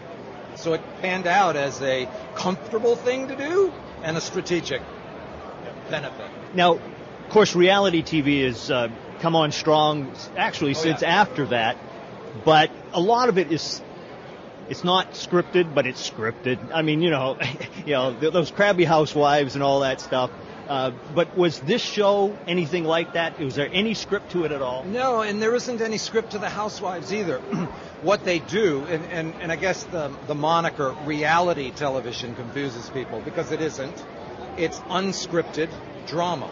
So 0.56 0.72
it 0.72 0.80
panned 1.00 1.26
out 1.26 1.54
as 1.54 1.80
a 1.82 2.08
comfortable 2.34 2.96
thing 2.96 3.28
to 3.28 3.36
do 3.36 3.72
and 4.02 4.16
a 4.16 4.20
strategic 4.20 4.82
benefit. 5.90 6.30
Now, 6.54 6.74
of 6.74 7.30
course, 7.30 7.54
reality 7.54 8.02
TV 8.02 8.44
has 8.44 8.70
uh, 8.70 8.88
come 9.20 9.36
on 9.36 9.52
strong 9.52 10.12
actually 10.36 10.70
Oh, 10.72 10.74
since 10.74 11.02
yeah. 11.02 11.20
after 11.20 11.46
that, 11.46 11.76
but 12.44 12.70
a 12.92 13.00
lot 13.00 13.28
of 13.28 13.38
it 13.38 13.52
is. 13.52 13.82
It's 14.68 14.84
not 14.84 15.12
scripted, 15.12 15.74
but 15.74 15.86
it's 15.86 16.10
scripted. 16.10 16.58
I 16.74 16.82
mean, 16.82 17.00
you 17.00 17.08
know, 17.10 17.38
you 17.86 17.92
know 17.92 18.12
those 18.12 18.50
crabby 18.50 18.84
housewives 18.84 19.54
and 19.54 19.62
all 19.62 19.80
that 19.80 20.00
stuff. 20.00 20.30
Uh, 20.68 20.92
but 21.14 21.34
was 21.34 21.60
this 21.60 21.80
show 21.80 22.36
anything 22.46 22.84
like 22.84 23.14
that? 23.14 23.38
Was 23.40 23.54
there 23.54 23.70
any 23.72 23.94
script 23.94 24.32
to 24.32 24.44
it 24.44 24.52
at 24.52 24.60
all? 24.60 24.84
No, 24.84 25.22
and 25.22 25.40
there 25.40 25.54
isn't 25.54 25.80
any 25.80 25.96
script 25.96 26.32
to 26.32 26.38
the 26.38 26.50
Housewives 26.50 27.12
either. 27.12 27.38
what 28.02 28.24
they 28.24 28.38
do, 28.38 28.84
and, 28.84 29.04
and, 29.06 29.34
and 29.40 29.50
I 29.50 29.56
guess 29.56 29.84
the, 29.84 30.12
the 30.26 30.34
moniker 30.34 30.94
reality 31.06 31.70
television 31.70 32.34
confuses 32.34 32.90
people 32.90 33.22
because 33.22 33.50
it 33.50 33.62
isn't. 33.62 34.04
It's 34.58 34.78
unscripted 34.80 35.70
drama. 36.06 36.50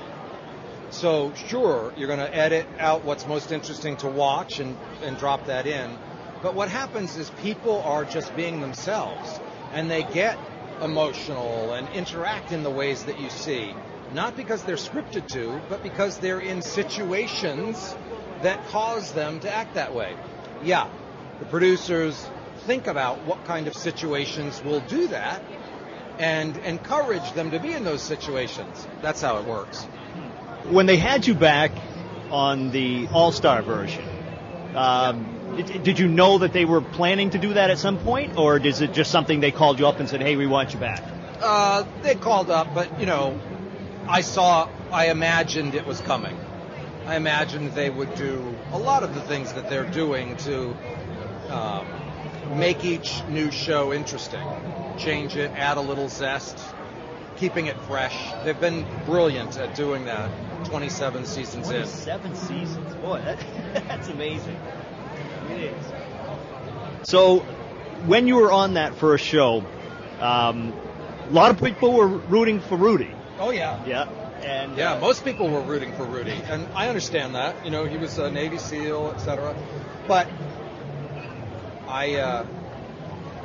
So 0.91 1.35
sure, 1.49 1.93
you're 1.97 2.07
going 2.07 2.21
to 2.21 2.35
edit 2.35 2.67
out 2.79 3.05
what's 3.05 3.27
most 3.27 3.53
interesting 3.53 3.97
to 3.99 4.09
watch 4.09 4.61
and, 4.61 4.79
and 5.03 5.19
drop 5.19 5.47
that 5.47 5.67
in. 5.67 5.95
But 6.43 6.55
what 6.55 6.71
happens 6.71 7.17
is 7.17 7.29
people 7.43 7.83
are 7.83 8.05
just 8.05 8.35
being 8.35 8.61
themselves 8.61 9.41
and 9.73 9.91
they 9.91 10.05
get 10.05 10.39
emotional 10.81 11.75
and 11.75 11.89
interact 11.91 12.53
in 12.53 12.63
the 12.63 12.71
ways 12.71 13.05
that 13.05 13.21
you 13.21 13.31
see. 13.31 13.75
Not 14.13 14.37
because 14.37 14.63
they're 14.63 14.77
scripted 14.77 15.29
to, 15.33 15.61
but 15.69 15.83
because 15.83 16.19
they're 16.19 16.41
in 16.41 16.63
situations 16.63 17.95
that 18.43 18.65
cause 18.69 19.13
them 19.13 19.41
to 19.41 19.51
act 19.53 19.75
that 19.75 19.95
way. 19.95 20.17
Yeah, 20.63 20.89
the 21.39 21.47
producers 21.47 22.29
think 22.67 22.87
about 22.87 23.25
what 23.25 23.45
kind 23.45 23.67
of 23.67 23.75
situations 23.75 24.63
will 24.65 24.81
do 24.81 25.09
that 25.09 25.43
and 26.19 26.57
encourage 26.59 27.33
them 27.33 27.51
to 27.51 27.61
be 27.61 27.73
in 27.73 27.85
those 27.85 28.03
situations. 28.03 28.87
That's 29.03 29.21
how 29.21 29.39
it 29.39 29.45
works. 29.45 29.85
When 30.71 30.87
they 30.87 30.97
had 30.97 31.27
you 31.27 31.35
back 31.35 31.73
on 32.31 32.71
the 32.71 33.09
All 33.13 33.33
Star 33.33 33.63
version, 33.63 34.05
um, 34.75 35.37
did, 35.57 35.83
did 35.83 35.99
you 35.99 36.09
know 36.09 36.39
that 36.39 36.53
they 36.53 36.65
were 36.65 36.81
planning 36.81 37.31
to 37.31 37.39
do 37.39 37.55
that 37.55 37.71
at 37.71 37.79
some 37.79 37.99
point, 37.99 38.37
or 38.37 38.59
is 38.59 38.81
it 38.81 38.93
just 38.93 39.11
something 39.11 39.41
they 39.41 39.53
called 39.53 39.79
you 39.79 39.87
up 39.87 40.01
and 40.01 40.09
said, 40.09 40.23
"Hey, 40.23 40.37
we 40.37 40.47
want 40.47 40.75
you 40.75 40.81
back"? 40.81 41.03
Uh, 41.41 41.85
they 42.03 42.15
called 42.15 42.51
up, 42.51 42.75
but 42.75 42.99
you 42.99 43.07
know, 43.07 43.39
I 44.09 44.21
saw, 44.21 44.69
I 44.93 45.11
imagined 45.11 45.75
it 45.75 45.85
was 45.85 46.01
coming. 46.01 46.39
I 47.07 47.17
imagined 47.17 47.73
they 47.73 47.91
would 47.91 48.15
do 48.15 48.57
a 48.73 48.79
lot 48.79 49.03
of 49.03 49.15
the 49.15 49.21
things 49.21 49.53
that 49.55 49.69
they're 49.69 49.85
doing 49.85 50.37
to 50.39 50.77
um, 51.51 51.87
make 52.57 52.85
each 52.85 53.25
new 53.29 53.51
show 53.51 53.93
interesting, 53.93 54.47
change 54.97 55.37
it, 55.37 55.51
add 55.53 55.77
a 55.77 55.81
little 55.81 56.09
zest, 56.09 56.59
keeping 57.37 57.67
it 57.67 57.77
fresh. 57.83 58.33
They've 58.45 58.59
been 58.59 58.87
brilliant 59.05 59.57
at 59.59 59.75
doing 59.75 60.05
that. 60.05 60.31
27 60.67 61.27
seasons 61.27 61.71
in. 61.71 61.87
Seven 61.87 62.35
seasons, 62.35 62.95
boy, 62.97 63.21
that, 63.25 63.39
that's 63.89 64.09
amazing. 64.09 64.59
It 65.51 65.63
is. 65.63 65.85
So, 67.03 67.41
when 68.07 68.27
you 68.27 68.37
were 68.37 68.53
on 68.53 68.75
that 68.75 68.97
first 68.97 69.25
show, 69.25 69.65
um, 70.21 70.73
a 71.29 71.33
lot 71.33 71.51
of 71.51 71.63
people 71.63 71.93
were 71.93 72.09
rooting 72.09 72.61
for 72.61 72.77
Rudy. 72.77 73.16
Oh 73.39 73.51
yeah. 73.51 73.85
Yeah. 73.85 74.05
And 74.45 74.77
Yeah, 74.77 74.95
uh, 74.95 75.01
most 75.01 75.25
people 75.25 75.49
were 75.49 75.61
rooting 75.61 75.93
for 75.93 76.05
Rudy, 76.05 76.43
and 76.49 76.67
I 76.75 76.89
understand 76.89 77.35
that. 77.35 77.65
You 77.65 77.71
know, 77.71 77.85
he 77.85 77.97
was 77.97 78.19
a 78.19 78.31
Navy 78.31 78.59
SEAL, 78.59 79.13
etc. 79.13 79.55
But 80.07 80.29
I, 81.89 82.15
uh, 82.17 82.47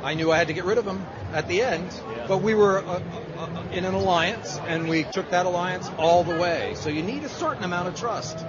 I 0.02 0.14
knew 0.14 0.30
I 0.30 0.38
had 0.38 0.48
to 0.48 0.54
get 0.54 0.64
rid 0.64 0.78
of 0.78 0.86
him 0.86 1.04
at 1.32 1.48
the 1.48 1.62
end. 1.62 1.90
Yeah. 1.92 2.26
But 2.28 2.42
we 2.42 2.54
were 2.54 2.80
uh, 2.80 3.00
uh, 3.38 3.64
in 3.72 3.84
an 3.84 3.94
alliance, 3.94 4.60
and 4.66 4.88
we 4.88 5.04
took 5.04 5.30
that 5.30 5.46
alliance 5.46 5.90
all 5.98 6.24
the 6.24 6.36
way. 6.36 6.74
So 6.76 6.88
you 6.88 7.02
need 7.02 7.24
a 7.24 7.28
certain 7.28 7.64
amount 7.64 7.88
of 7.88 7.96
trust. 7.96 8.44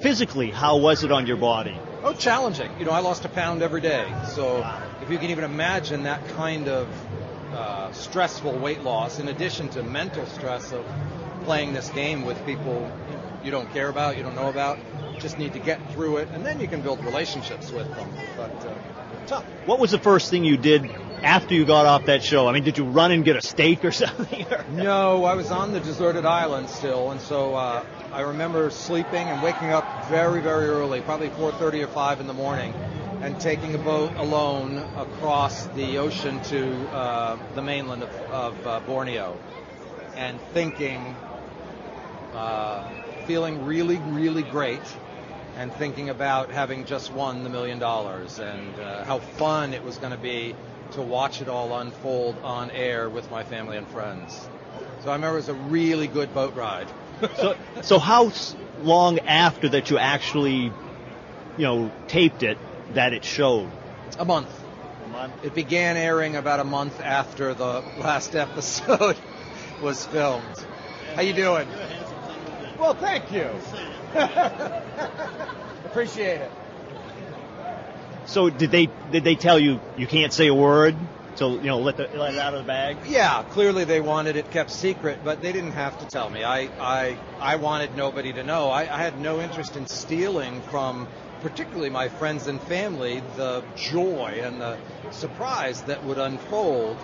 physically, 0.00 0.50
how 0.50 0.78
was 0.78 1.04
it 1.04 1.12
on 1.12 1.26
your 1.26 1.36
body? 1.36 1.78
Oh, 2.02 2.14
challenging. 2.14 2.70
You 2.78 2.86
know, 2.86 2.92
I 2.92 3.00
lost 3.00 3.24
a 3.24 3.28
pound 3.28 3.62
every 3.62 3.82
day. 3.82 4.10
So 4.24 4.66
if 5.02 5.10
you 5.10 5.18
can 5.18 5.30
even 5.30 5.44
imagine 5.44 6.04
that 6.04 6.26
kind 6.28 6.68
of 6.68 6.88
uh, 7.90 7.92
stressful 7.92 8.58
weight 8.58 8.82
loss, 8.82 9.18
in 9.18 9.28
addition 9.28 9.68
to 9.70 9.82
mental 9.82 10.26
stress 10.26 10.72
of 10.72 10.84
playing 11.44 11.72
this 11.72 11.88
game 11.90 12.24
with 12.24 12.44
people 12.46 12.90
you 13.42 13.50
don't 13.50 13.70
care 13.72 13.88
about, 13.88 14.16
you 14.16 14.22
don't 14.22 14.34
know 14.34 14.48
about, 14.48 14.78
just 15.18 15.38
need 15.38 15.52
to 15.54 15.58
get 15.58 15.80
through 15.92 16.18
it, 16.18 16.28
and 16.32 16.44
then 16.44 16.60
you 16.60 16.68
can 16.68 16.82
build 16.82 17.04
relationships 17.04 17.70
with 17.70 17.88
them. 17.94 18.08
But 18.36 18.66
uh, 18.66 18.74
tough. 19.26 19.44
What 19.66 19.78
was 19.78 19.90
the 19.90 19.98
first 19.98 20.30
thing 20.30 20.44
you 20.44 20.56
did 20.56 20.90
after 21.22 21.54
you 21.54 21.64
got 21.64 21.86
off 21.86 22.06
that 22.06 22.22
show? 22.22 22.48
I 22.48 22.52
mean, 22.52 22.64
did 22.64 22.78
you 22.78 22.84
run 22.84 23.12
and 23.12 23.24
get 23.24 23.36
a 23.36 23.42
steak 23.42 23.84
or 23.84 23.92
something? 24.04 24.46
no, 24.72 25.24
I 25.24 25.34
was 25.34 25.50
on 25.50 25.72
the 25.72 25.80
deserted 25.80 26.24
island 26.24 26.68
still, 26.68 27.10
and 27.10 27.20
so 27.20 27.54
uh, 27.54 27.84
I 28.12 28.22
remember 28.22 28.70
sleeping 28.70 29.28
and 29.28 29.42
waking 29.42 29.70
up 29.70 29.84
very, 30.06 30.40
very 30.40 30.66
early, 30.68 31.00
probably 31.00 31.30
4:30 31.30 31.84
or 31.84 31.88
5 31.88 32.20
in 32.20 32.26
the 32.26 32.34
morning, 32.34 32.74
and 33.20 33.38
taking 33.38 33.74
a 33.74 33.78
boat 33.78 34.12
alone 34.16 34.78
across 34.96 35.66
the 35.68 35.98
ocean 35.98 36.40
to 36.44 36.88
uh, 36.88 37.38
the 37.54 37.60
mainland 37.60 38.02
of, 38.02 38.10
of 38.30 38.66
uh, 38.66 38.80
Borneo, 38.80 39.38
and 40.16 40.40
thinking, 40.54 41.14
uh, 42.32 42.88
feeling 43.26 43.64
really, 43.64 43.98
really 43.98 44.42
great 44.42 44.80
and 45.56 45.72
thinking 45.74 46.08
about 46.08 46.50
having 46.50 46.86
just 46.86 47.12
won 47.12 47.42
the 47.42 47.50
million 47.50 47.78
dollars 47.78 48.38
and 48.38 48.78
uh, 48.80 49.04
how 49.04 49.18
fun 49.18 49.74
it 49.74 49.84
was 49.84 49.98
going 49.98 50.12
to 50.12 50.18
be 50.18 50.54
to 50.92 51.02
watch 51.02 51.42
it 51.42 51.48
all 51.48 51.78
unfold 51.78 52.36
on 52.42 52.70
air 52.70 53.10
with 53.10 53.30
my 53.30 53.44
family 53.44 53.76
and 53.76 53.86
friends. 53.88 54.48
So 55.02 55.10
I 55.10 55.14
remember 55.14 55.36
it 55.36 55.40
was 55.40 55.48
a 55.48 55.54
really 55.54 56.06
good 56.06 56.32
boat 56.32 56.54
ride. 56.54 56.88
so, 57.36 57.56
so 57.82 57.98
how 57.98 58.32
long 58.82 59.18
after 59.20 59.68
that 59.68 59.90
you 59.90 59.98
actually, 59.98 60.72
you 61.56 61.64
know, 61.64 61.92
taped 62.08 62.42
it 62.42 62.56
that 62.94 63.12
it 63.12 63.24
showed? 63.24 63.70
A 64.18 64.24
month. 64.24 64.48
A 65.04 65.08
month. 65.08 65.32
It 65.44 65.54
began 65.54 65.96
airing 65.96 66.36
about 66.36 66.60
a 66.60 66.64
month 66.64 67.00
after 67.00 67.54
the 67.54 67.82
last 67.98 68.34
episode 68.34 69.16
was 69.82 70.06
filmed. 70.06 70.64
How 71.14 71.22
you 71.22 71.32
doing? 71.32 71.68
Well, 72.78 72.94
thank 72.94 73.30
you. 73.32 73.48
Appreciate 75.84 76.40
it. 76.40 76.50
So 78.26 78.48
did 78.48 78.70
they 78.70 78.88
did 79.10 79.24
they 79.24 79.34
tell 79.34 79.58
you 79.58 79.80
you 79.96 80.06
can't 80.06 80.32
say 80.32 80.46
a 80.46 80.54
word? 80.54 80.96
So 81.34 81.54
you 81.54 81.66
know, 81.66 81.78
let, 81.78 81.96
the, 81.96 82.08
let 82.14 82.34
it 82.34 82.40
out 82.40 82.54
of 82.54 82.60
the 82.60 82.66
bag. 82.66 82.98
Yeah, 83.06 83.44
clearly 83.50 83.84
they 83.84 84.00
wanted 84.00 84.36
it 84.36 84.50
kept 84.50 84.70
secret, 84.70 85.20
but 85.24 85.40
they 85.40 85.52
didn't 85.52 85.72
have 85.72 85.98
to 86.00 86.06
tell 86.06 86.28
me. 86.28 86.44
I 86.44 86.68
I 86.80 87.18
I 87.40 87.56
wanted 87.56 87.96
nobody 87.96 88.32
to 88.32 88.42
know. 88.42 88.68
I, 88.68 88.82
I 88.82 88.98
had 88.98 89.18
no 89.20 89.40
interest 89.40 89.76
in 89.76 89.86
stealing 89.86 90.60
from, 90.62 91.08
particularly 91.40 91.90
my 91.90 92.08
friends 92.08 92.46
and 92.46 92.60
family, 92.62 93.22
the 93.36 93.62
joy 93.76 94.40
and 94.42 94.60
the 94.60 94.78
surprise 95.10 95.82
that 95.82 96.04
would 96.04 96.18
unfold 96.18 96.96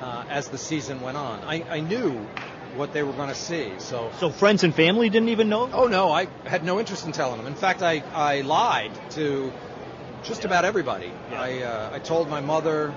uh, 0.00 0.24
as 0.28 0.48
the 0.48 0.58
season 0.58 1.00
went 1.00 1.16
on. 1.16 1.42
I, 1.44 1.64
I 1.68 1.80
knew 1.80 2.26
what 2.76 2.92
they 2.92 3.02
were 3.02 3.12
going 3.12 3.28
to 3.28 3.34
see. 3.34 3.72
So, 3.78 4.12
so 4.18 4.30
friends 4.30 4.64
and 4.64 4.74
family 4.74 5.08
didn't 5.08 5.30
even 5.30 5.48
know. 5.48 5.70
Oh 5.72 5.86
no, 5.86 6.10
I 6.10 6.28
had 6.44 6.64
no 6.64 6.78
interest 6.78 7.06
in 7.06 7.12
telling 7.12 7.38
them. 7.38 7.46
In 7.46 7.54
fact, 7.54 7.82
I, 7.82 8.02
I 8.12 8.42
lied 8.42 8.92
to 9.12 9.52
just 10.22 10.44
about 10.44 10.64
everybody. 10.64 11.12
Yeah. 11.30 11.40
I 11.40 11.62
uh, 11.62 11.90
I 11.94 11.98
told 11.98 12.28
my 12.28 12.40
mother. 12.40 12.94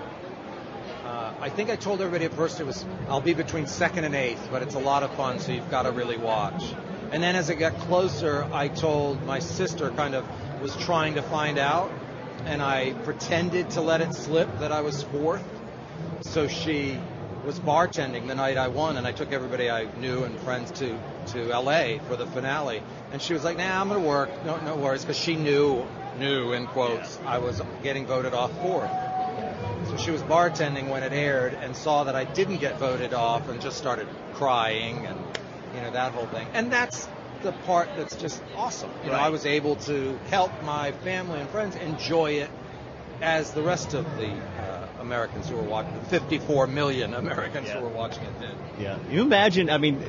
Uh, 1.06 1.34
I 1.40 1.50
think 1.50 1.70
I 1.70 1.76
told 1.76 2.02
everybody 2.02 2.26
at 2.26 2.34
first 2.34 2.60
it 2.60 2.66
was 2.66 2.86
I'll 3.08 3.22
be 3.22 3.34
between 3.34 3.68
second 3.68 4.04
and 4.04 4.16
eighth, 4.16 4.50
but 4.52 4.62
it's 4.62 4.76
a 4.76 4.80
lot 4.80 5.04
of 5.04 5.14
fun, 5.16 5.40
so 5.40 5.52
you've 5.52 5.70
got 5.72 5.84
to 5.84 5.92
really 5.92 6.18
watch. 6.18 6.64
And 7.12 7.24
then 7.24 7.36
as 7.36 7.50
it 7.50 7.56
got 7.56 7.76
closer, 7.80 8.48
I 8.52 8.68
told 8.68 9.26
my 9.26 9.40
sister 9.40 9.90
kind 9.92 10.14
of 10.14 10.26
was 10.62 10.76
trying 10.76 11.16
to 11.16 11.22
find 11.22 11.58
out, 11.58 11.92
and 12.46 12.62
I 12.62 12.94
pretended 13.04 13.72
to 13.72 13.82
let 13.82 14.02
it 14.02 14.14
slip 14.14 14.60
that 14.60 14.72
I 14.72 14.82
was 14.82 15.04
fourth, 15.04 15.44
so 16.22 16.48
she 16.48 17.00
was 17.46 17.60
bartending 17.60 18.28
the 18.28 18.36
night 18.36 18.58
I 18.58 18.68
won, 18.68 18.98
and 18.98 19.08
I 19.08 19.12
took 19.12 19.32
everybody 19.32 19.70
I 19.70 19.86
knew 19.96 20.24
and 20.24 20.38
friends 20.40 20.72
to 20.80 21.00
to 21.28 21.52
L.A. 21.52 22.00
for 22.08 22.16
the 22.16 22.26
finale. 22.26 22.82
And 23.12 23.22
she 23.22 23.34
was 23.34 23.44
like, 23.44 23.58
"Nah, 23.58 23.82
I'm 23.82 23.88
gonna 23.88 24.00
work. 24.00 24.30
No, 24.46 24.58
no 24.58 24.76
worries," 24.76 25.04
because 25.04 25.18
she 25.18 25.36
knew, 25.36 25.86
knew 26.18 26.54
in 26.54 26.68
quotes, 26.68 27.20
I 27.26 27.38
was 27.38 27.62
getting 27.82 28.06
voted 28.06 28.34
off 28.34 28.52
fourth. 28.62 28.92
So 29.90 29.98
she 29.98 30.12
was 30.12 30.22
bartending 30.24 30.90
when 30.90 31.04
it 31.04 31.14
aired 31.14 31.54
and 31.54 31.76
saw 31.76 32.04
that 32.04 32.16
I 32.16 32.26
didn't 32.26 32.58
get 32.58 32.78
voted 32.78 33.14
off 33.14 33.50
and 33.50 33.62
just 33.62 33.78
started 33.78 34.08
crying 34.34 35.06
and 35.06 35.18
you 35.74 35.82
know 35.82 35.92
that 35.92 36.12
whole 36.12 36.28
thing. 36.28 36.48
And 36.54 36.72
that's 36.72 37.08
the 37.44 37.52
part 37.52 37.90
that's 37.98 38.16
just 38.16 38.42
awesome. 38.56 38.90
You 39.04 39.12
right. 39.12 39.18
know, 39.18 39.24
I 39.24 39.30
was 39.30 39.46
able 39.46 39.76
to 39.78 40.18
help 40.30 40.52
my 40.64 40.92
family 40.92 41.40
and 41.40 41.50
friends 41.50 41.76
enjoy 41.76 42.34
it 42.34 42.50
as 43.22 43.52
the 43.52 43.62
rest 43.62 43.94
of 43.94 44.06
the 44.18 44.30
uh, 44.30 44.88
Americans 45.00 45.50
who 45.50 45.56
were 45.56 45.64
watching, 45.64 45.94
the 45.94 46.06
54 46.06 46.68
million 46.68 47.14
Americans 47.26 47.68
yeah. 47.68 47.78
who 47.78 47.84
were 47.84 47.90
watching 47.90 48.24
it 48.24 48.40
did. 48.40 48.56
Yeah. 48.80 48.98
You 49.10 49.22
imagine, 49.22 49.70
I 49.70 49.78
mean, 49.78 50.02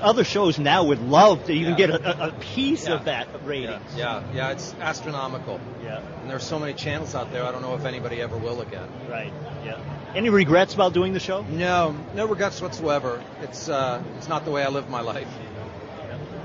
other 0.00 0.24
shows 0.24 0.58
now 0.58 0.84
would 0.84 1.00
love 1.00 1.44
to 1.46 1.52
even 1.52 1.72
yeah. 1.72 1.86
get 1.86 1.90
a, 1.90 2.28
a 2.28 2.32
piece 2.32 2.88
yeah. 2.88 2.94
of 2.94 3.04
that 3.06 3.28
rating. 3.44 3.70
Yeah. 3.70 3.80
yeah, 3.96 4.22
yeah, 4.34 4.50
it's 4.50 4.74
astronomical. 4.80 5.60
Yeah. 5.82 6.00
And 6.20 6.30
there's 6.30 6.44
so 6.44 6.58
many 6.58 6.74
channels 6.74 7.14
out 7.14 7.32
there, 7.32 7.44
I 7.44 7.52
don't 7.52 7.62
know 7.62 7.74
if 7.74 7.84
anybody 7.84 8.20
ever 8.20 8.36
will 8.36 8.60
again. 8.60 8.88
Right, 9.08 9.32
yeah. 9.64 9.80
Any 10.14 10.30
regrets 10.30 10.72
about 10.74 10.94
doing 10.94 11.12
the 11.12 11.20
show? 11.20 11.42
No, 11.42 11.94
no 12.14 12.26
regrets 12.26 12.62
whatsoever. 12.62 13.22
It's 13.42 13.68
uh, 13.68 14.02
it's 14.16 14.28
not 14.28 14.46
the 14.46 14.50
way 14.50 14.64
I 14.64 14.68
live 14.68 14.88
my 14.88 15.02
life. 15.02 15.28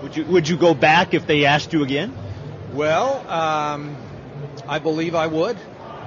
Would 0.01 0.15
you 0.15 0.25
Would 0.25 0.49
you 0.49 0.57
go 0.57 0.73
back 0.73 1.13
if 1.13 1.27
they 1.27 1.45
asked 1.45 1.73
you 1.73 1.83
again? 1.83 2.13
Well, 2.73 3.27
um, 3.29 3.95
I 4.67 4.79
believe 4.79 5.13
I 5.13 5.27
would, 5.27 5.57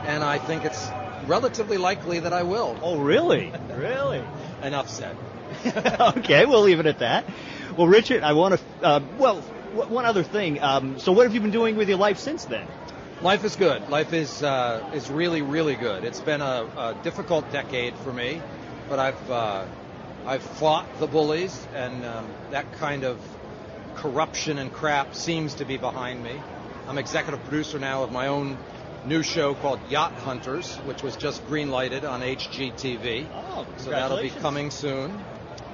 and 0.05 0.25
I 0.25 0.39
think 0.39 0.65
it's 0.65 0.91
relatively 1.27 1.77
likely 1.77 2.21
that 2.21 2.33
I 2.33 2.43
will. 2.43 2.77
Oh, 2.83 2.99
really? 2.99 3.53
really? 3.77 4.23
Enough 4.63 4.89
said. 4.89 5.17
okay, 6.19 6.47
we'll 6.47 6.63
leave 6.63 6.81
it 6.81 6.87
at 6.87 6.99
that. 7.01 7.25
Well, 7.77 7.87
Richard, 7.87 8.23
I 8.23 8.33
want 8.33 8.59
to. 8.59 8.87
Uh, 8.87 9.01
well, 9.19 9.41
one 9.41 10.05
other 10.07 10.23
thing. 10.23 10.61
Um, 10.63 10.99
so, 10.99 11.13
what 11.13 11.25
have 11.25 11.35
you 11.35 11.41
been 11.41 11.51
doing 11.51 11.77
with 11.77 11.89
your 11.89 11.99
life 11.99 12.19
since 12.19 12.45
then? 12.45 12.67
Life 13.23 13.45
is 13.45 13.57
good. 13.57 13.89
Life 13.89 14.13
is 14.13 14.43
uh, 14.43 14.91
is 14.95 15.11
really 15.11 15.43
really 15.43 15.77
good. 15.77 16.05
It's 16.05 16.21
been 16.21 16.41
a, 16.41 16.67
a 16.77 16.97
difficult 17.03 17.51
decade 17.53 17.95
for 17.99 18.13
me, 18.13 18.41
but 18.89 18.99
I've 18.99 19.31
uh, 19.31 19.65
I've 20.27 20.43
fought 20.43 20.87
the 20.99 21.07
bullies, 21.07 21.67
and 21.75 22.05
um, 22.05 22.27
that 22.51 22.73
kind 22.75 23.05
of 23.05 23.19
corruption 23.97 24.59
and 24.59 24.73
crap 24.73 25.15
seems 25.15 25.55
to 25.55 25.65
be 25.65 25.77
behind 25.77 26.23
me. 26.23 26.41
I'm 26.89 26.99
executive 26.99 27.43
producer 27.45 27.79
now 27.79 28.03
of 28.03 28.13
my 28.13 28.27
own 28.27 28.59
new 29.07 29.23
show 29.23 29.55
called 29.55 29.81
Yacht 29.89 30.13
Hunters, 30.13 30.77
which 30.87 31.03
was 31.03 31.17
just 31.17 31.47
greenlighted 31.47 32.09
on 32.09 32.21
HGTV. 32.21 33.27
Oh, 33.33 33.67
so 33.77 33.91
that'll 33.91 34.21
be 34.21 34.31
coming 34.31 34.71
soon. 34.71 35.19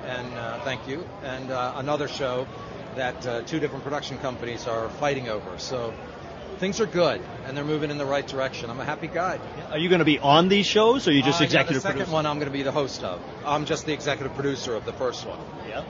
And 0.05 0.35
uh, 0.35 0.61
thank 0.65 0.89
you. 0.89 1.05
And 1.23 1.51
uh, 1.51 1.75
another 1.77 2.09
show 2.09 2.47
that 2.97 3.27
uh, 3.27 3.43
two 3.43 3.61
different 3.61 3.85
production 3.85 4.19
companies 4.19 4.67
are 4.67 4.89
fighting 4.89 5.29
over. 5.29 5.59
So 5.59 5.95
things 6.59 6.81
are 6.81 6.87
good, 6.87 7.21
and 7.45 7.57
they're 7.57 7.65
moving 7.65 7.91
in 7.91 7.99
the 7.99 8.07
right 8.07 8.27
direction. 8.27 8.71
I'm 8.71 8.81
a 8.81 8.85
happy 8.85 9.07
guy. 9.07 9.39
Are 9.71 9.79
you 9.79 9.89
going 9.89 10.01
to 10.01 10.05
be 10.05 10.19
on 10.19 10.49
these 10.49 10.67
shows, 10.67 11.07
or 11.07 11.11
are 11.11 11.15
you 11.15 11.23
just 11.23 11.41
executive 11.41 11.77
yeah, 11.77 11.79
the 11.79 11.81
second 11.81 11.97
producer? 11.99 12.13
one 12.13 12.27
I'm 12.27 12.37
going 12.37 12.51
to 12.51 12.57
be 12.57 12.63
the 12.63 12.73
host 12.73 13.03
of. 13.03 13.21
I'm 13.45 13.65
just 13.65 13.87
the 13.87 13.93
executive 13.93 14.35
producer 14.35 14.75
of 14.75 14.85
the 14.85 14.93
first 14.93 15.27
one. 15.27 15.41
Yeah. 15.69 15.85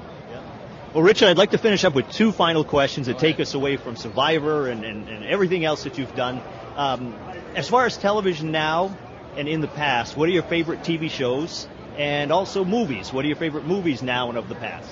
Well, 0.92 1.04
Richard, 1.04 1.28
I'd 1.28 1.38
like 1.38 1.52
to 1.52 1.58
finish 1.58 1.84
up 1.84 1.94
with 1.94 2.10
two 2.10 2.32
final 2.32 2.64
questions 2.64 3.06
that 3.06 3.16
take 3.16 3.38
us 3.38 3.54
away 3.54 3.76
from 3.76 3.94
Survivor 3.94 4.68
and, 4.68 4.84
and, 4.84 5.08
and 5.08 5.24
everything 5.24 5.64
else 5.64 5.84
that 5.84 5.98
you've 5.98 6.16
done. 6.16 6.42
Um, 6.74 7.14
as 7.54 7.68
far 7.68 7.86
as 7.86 7.96
television 7.96 8.50
now 8.50 8.98
and 9.36 9.46
in 9.46 9.60
the 9.60 9.68
past, 9.68 10.16
what 10.16 10.28
are 10.28 10.32
your 10.32 10.42
favorite 10.42 10.80
TV 10.80 11.08
shows? 11.08 11.68
And 11.96 12.32
also 12.32 12.64
movies. 12.64 13.12
What 13.12 13.24
are 13.24 13.28
your 13.28 13.36
favorite 13.36 13.66
movies 13.66 14.02
now 14.02 14.30
and 14.30 14.36
of 14.36 14.48
the 14.48 14.56
past? 14.56 14.90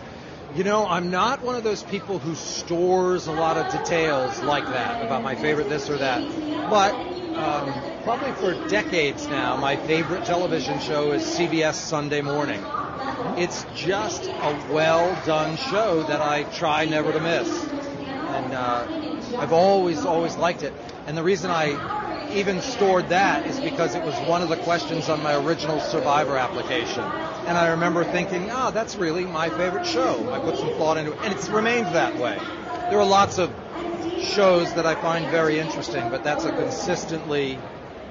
You 0.54 0.62
know, 0.62 0.87
I'm 0.87 1.11
not 1.11 1.42
one 1.42 1.56
of 1.56 1.64
those 1.64 1.82
people 1.82 2.20
who 2.20 2.37
stores 2.37 3.26
a 3.26 3.32
lot 3.32 3.56
of 3.56 3.68
details 3.72 4.40
like 4.44 4.66
that 4.66 5.02
about 5.02 5.24
my 5.24 5.34
favorite 5.34 5.68
this 5.68 5.90
or 5.90 5.96
that. 5.96 6.22
But 6.70 6.94
um, 7.37 7.74
probably 8.08 8.32
for 8.32 8.54
decades 8.68 9.28
now, 9.28 9.54
my 9.54 9.76
favorite 9.76 10.24
television 10.24 10.80
show 10.80 11.12
is 11.12 11.20
CBS 11.20 11.74
Sunday 11.74 12.22
Morning. 12.22 12.64
It's 13.36 13.66
just 13.74 14.30
a 14.40 14.72
well 14.72 15.14
done 15.26 15.58
show 15.58 16.02
that 16.04 16.22
I 16.22 16.44
try 16.44 16.86
never 16.86 17.12
to 17.12 17.20
miss. 17.20 17.66
And 17.66 18.54
uh, 18.54 18.86
I've 19.38 19.52
always, 19.52 20.06
always 20.06 20.38
liked 20.38 20.62
it. 20.62 20.72
And 21.06 21.18
the 21.18 21.22
reason 21.22 21.50
I 21.50 21.78
even 22.34 22.62
stored 22.62 23.10
that 23.10 23.46
is 23.46 23.60
because 23.60 23.94
it 23.94 24.02
was 24.02 24.14
one 24.20 24.40
of 24.40 24.48
the 24.48 24.56
questions 24.56 25.10
on 25.10 25.22
my 25.22 25.34
original 25.34 25.78
Survivor 25.78 26.38
application. 26.38 27.04
And 27.44 27.58
I 27.58 27.72
remember 27.72 28.04
thinking, 28.04 28.48
oh, 28.50 28.70
that's 28.70 28.96
really 28.96 29.26
my 29.26 29.50
favorite 29.50 29.84
show. 29.84 30.32
I 30.32 30.38
put 30.38 30.56
some 30.56 30.70
thought 30.78 30.96
into 30.96 31.12
it, 31.12 31.18
and 31.24 31.34
it's 31.34 31.50
remained 31.50 31.88
that 31.88 32.16
way. 32.16 32.40
There 32.88 32.98
are 32.98 33.06
lots 33.06 33.36
of 33.36 33.52
shows 34.22 34.72
that 34.76 34.86
I 34.86 34.94
find 34.94 35.26
very 35.26 35.58
interesting, 35.58 36.08
but 36.08 36.24
that's 36.24 36.46
a 36.46 36.52
consistently 36.52 37.58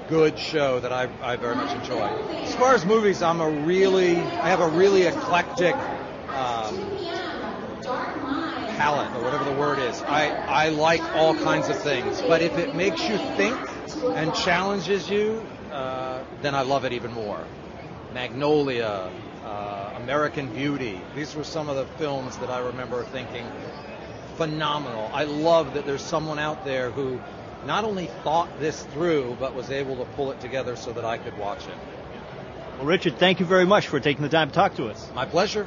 good 0.08 0.38
show 0.38 0.80
that 0.80 0.92
I, 0.92 1.08
I 1.22 1.36
very 1.36 1.54
much 1.54 1.74
enjoy. 1.74 2.10
As 2.42 2.54
far 2.54 2.74
as 2.74 2.84
movies, 2.84 3.22
I'm 3.22 3.40
a 3.40 3.48
really, 3.48 4.22
I 4.42 4.48
have 4.48 4.60
a 4.60 4.68
really 4.68 5.04
eclectic 5.04 5.76
um, 6.34 6.74
palate 8.68 9.14
or 9.14 9.22
whatever 9.22 9.44
the 9.44 9.52
word 9.52 9.78
is. 9.78 10.02
I, 10.06 10.30
I 10.46 10.70
like 10.70 11.02
all 11.14 11.34
kinds 11.34 11.68
of 11.68 11.76
things, 11.76 12.22
but 12.26 12.42
if 12.42 12.56
it 12.58 12.74
makes 12.74 13.08
you 13.08 13.18
think 13.18 13.60
and 14.14 14.32
challenges 14.34 15.10
you, 15.10 15.46
uh, 15.70 16.22
then 16.40 16.54
I 16.54 16.62
love 16.62 16.84
it 16.84 16.92
even 16.92 17.12
more. 17.12 17.44
Magnolia, 18.14 19.10
uh, 19.44 19.92
American 19.96 20.48
Beauty. 20.48 21.00
These 21.14 21.36
were 21.36 21.44
some 21.44 21.68
of 21.68 21.76
the 21.76 21.84
films 21.96 22.38
that 22.38 22.50
I 22.50 22.60
remember 22.60 23.04
thinking 23.04 23.44
phenomenal. 24.36 25.10
I 25.12 25.24
love 25.24 25.74
that 25.74 25.84
there's 25.84 26.02
someone 26.02 26.38
out 26.38 26.64
there 26.64 26.90
who 26.90 27.20
not 27.64 27.84
only 27.84 28.06
thought 28.22 28.48
this 28.60 28.82
through, 28.94 29.36
but 29.38 29.54
was 29.54 29.70
able 29.70 29.96
to 29.96 30.04
pull 30.12 30.30
it 30.30 30.40
together 30.40 30.76
so 30.76 30.92
that 30.92 31.04
I 31.04 31.18
could 31.18 31.36
watch 31.38 31.66
it. 31.66 31.74
Well, 32.76 32.86
Richard, 32.86 33.18
thank 33.18 33.40
you 33.40 33.46
very 33.46 33.66
much 33.66 33.88
for 33.88 33.98
taking 34.00 34.22
the 34.22 34.28
time 34.28 34.48
to 34.48 34.54
talk 34.54 34.76
to 34.76 34.88
us. 34.88 35.10
My 35.14 35.26
pleasure. 35.26 35.66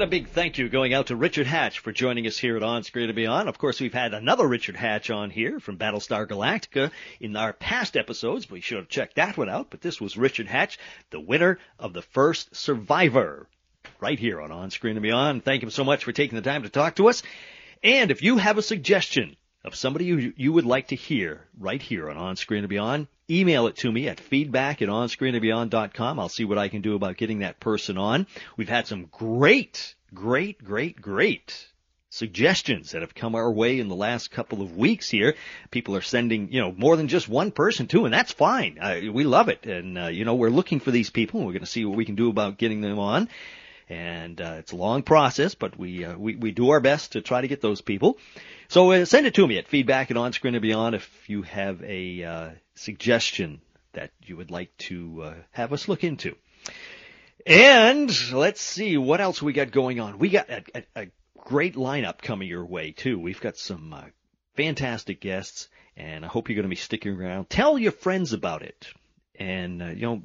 And 0.00 0.02
a 0.02 0.06
big 0.06 0.28
thank 0.28 0.56
you 0.56 0.70
going 0.70 0.94
out 0.94 1.08
to 1.08 1.16
Richard 1.16 1.46
Hatch 1.46 1.80
for 1.80 1.92
joining 1.92 2.26
us 2.26 2.38
here 2.38 2.56
at 2.56 2.62
On 2.62 2.82
Screen 2.84 3.10
and 3.10 3.16
Beyond. 3.16 3.50
Of 3.50 3.58
course, 3.58 3.80
we've 3.80 3.92
had 3.92 4.14
another 4.14 4.46
Richard 4.46 4.76
Hatch 4.76 5.10
on 5.10 5.28
here 5.28 5.60
from 5.60 5.76
Battlestar 5.76 6.26
Galactica 6.26 6.90
in 7.20 7.36
our 7.36 7.52
past 7.52 7.96
episodes. 7.96 8.48
We 8.48 8.62
should 8.62 8.78
have 8.78 8.88
checked 8.88 9.16
that 9.16 9.36
one 9.36 9.50
out, 9.50 9.66
but 9.68 9.82
this 9.82 10.00
was 10.00 10.16
Richard 10.16 10.46
Hatch, 10.46 10.78
the 11.10 11.20
winner 11.20 11.58
of 11.78 11.92
the 11.92 12.00
first 12.00 12.56
Survivor, 12.56 13.46
right 14.02 14.18
here 14.18 14.40
on 14.40 14.52
On 14.52 14.70
Screen 14.70 14.96
and 14.96 15.02
Beyond. 15.02 15.44
Thank 15.44 15.62
him 15.62 15.70
so 15.70 15.84
much 15.84 16.04
for 16.04 16.12
taking 16.12 16.36
the 16.36 16.42
time 16.42 16.62
to 16.62 16.68
talk 16.68 16.96
to 16.96 17.08
us. 17.08 17.22
And 17.82 18.10
if 18.10 18.22
you 18.22 18.36
have 18.38 18.58
a 18.58 18.62
suggestion 18.62 19.36
of 19.64 19.74
somebody 19.74 20.06
you, 20.06 20.32
you 20.36 20.52
would 20.52 20.64
like 20.64 20.88
to 20.88 20.96
hear 20.96 21.46
right 21.58 21.80
here 21.80 22.10
on 22.10 22.16
On 22.16 22.36
Screen 22.36 22.64
and 22.64 22.68
Beyond, 22.68 23.08
email 23.28 23.66
it 23.66 23.76
to 23.76 23.92
me 23.92 24.08
at 24.08 24.20
feedback 24.20 24.82
at 24.82 24.88
onscreenandbeyond.com. 24.88 26.18
I'll 26.18 26.28
see 26.28 26.44
what 26.44 26.58
I 26.58 26.68
can 26.68 26.80
do 26.80 26.94
about 26.94 27.16
getting 27.16 27.40
that 27.40 27.60
person 27.60 27.98
on. 27.98 28.26
We've 28.56 28.68
had 28.68 28.86
some 28.86 29.06
great, 29.06 29.94
great, 30.12 30.62
great, 30.62 31.00
great 31.00 31.66
suggestions 32.10 32.90
that 32.90 33.02
have 33.02 33.14
come 33.14 33.36
our 33.36 33.50
way 33.50 33.78
in 33.78 33.88
the 33.88 33.94
last 33.94 34.32
couple 34.32 34.62
of 34.62 34.76
weeks 34.76 35.08
here. 35.08 35.36
People 35.70 35.94
are 35.94 36.00
sending, 36.00 36.52
you 36.52 36.60
know, 36.60 36.72
more 36.72 36.96
than 36.96 37.06
just 37.06 37.28
one 37.28 37.52
person 37.52 37.86
too, 37.86 38.04
and 38.04 38.12
that's 38.12 38.32
fine. 38.32 38.78
We 39.12 39.24
love 39.24 39.48
it. 39.48 39.64
And, 39.64 39.96
uh, 39.96 40.06
you 40.08 40.24
know, 40.24 40.34
we're 40.34 40.50
looking 40.50 40.80
for 40.80 40.90
these 40.90 41.10
people 41.10 41.40
and 41.40 41.46
we're 41.46 41.52
going 41.52 41.64
to 41.64 41.70
see 41.70 41.84
what 41.84 41.96
we 41.96 42.04
can 42.04 42.16
do 42.16 42.28
about 42.28 42.58
getting 42.58 42.80
them 42.80 42.98
on. 42.98 43.28
And, 43.90 44.40
uh, 44.40 44.56
it's 44.60 44.72
a 44.72 44.76
long 44.76 45.02
process, 45.02 45.54
but 45.54 45.76
we, 45.76 46.04
uh, 46.04 46.16
we, 46.16 46.36
we 46.36 46.52
do 46.52 46.70
our 46.70 46.80
best 46.80 47.12
to 47.12 47.20
try 47.20 47.40
to 47.40 47.48
get 47.48 47.60
those 47.60 47.80
people. 47.80 48.18
So 48.68 48.92
uh, 48.92 49.04
send 49.04 49.26
it 49.26 49.34
to 49.34 49.46
me 49.46 49.58
at 49.58 49.66
feedback 49.66 50.10
at 50.10 50.16
onscreen 50.16 50.54
and 50.54 50.62
beyond 50.62 50.94
if 50.94 51.28
you 51.28 51.42
have 51.42 51.82
a, 51.82 52.24
uh, 52.24 52.50
suggestion 52.80 53.60
that 53.92 54.10
you 54.24 54.36
would 54.36 54.50
like 54.50 54.76
to 54.78 55.22
uh, 55.22 55.34
have 55.50 55.72
us 55.72 55.88
look 55.88 56.04
into. 56.04 56.34
And 57.46 58.10
let's 58.32 58.60
see 58.60 58.96
what 58.96 59.20
else 59.20 59.42
we 59.42 59.52
got 59.52 59.70
going 59.70 60.00
on. 60.00 60.18
We 60.18 60.28
got 60.28 60.48
a, 60.50 60.62
a, 60.74 61.02
a 61.02 61.06
great 61.38 61.74
lineup 61.74 62.18
coming 62.18 62.48
your 62.48 62.64
way 62.64 62.92
too. 62.92 63.18
We've 63.18 63.40
got 63.40 63.56
some 63.56 63.92
uh, 63.92 64.04
fantastic 64.54 65.20
guests, 65.20 65.68
and 65.96 66.24
I 66.24 66.28
hope 66.28 66.48
you're 66.48 66.56
going 66.56 66.64
to 66.64 66.68
be 66.68 66.76
sticking 66.76 67.12
around. 67.12 67.50
Tell 67.50 67.78
your 67.78 67.92
friends 67.92 68.32
about 68.32 68.62
it, 68.62 68.92
and 69.38 69.80
you 69.80 70.02
know 70.02 70.22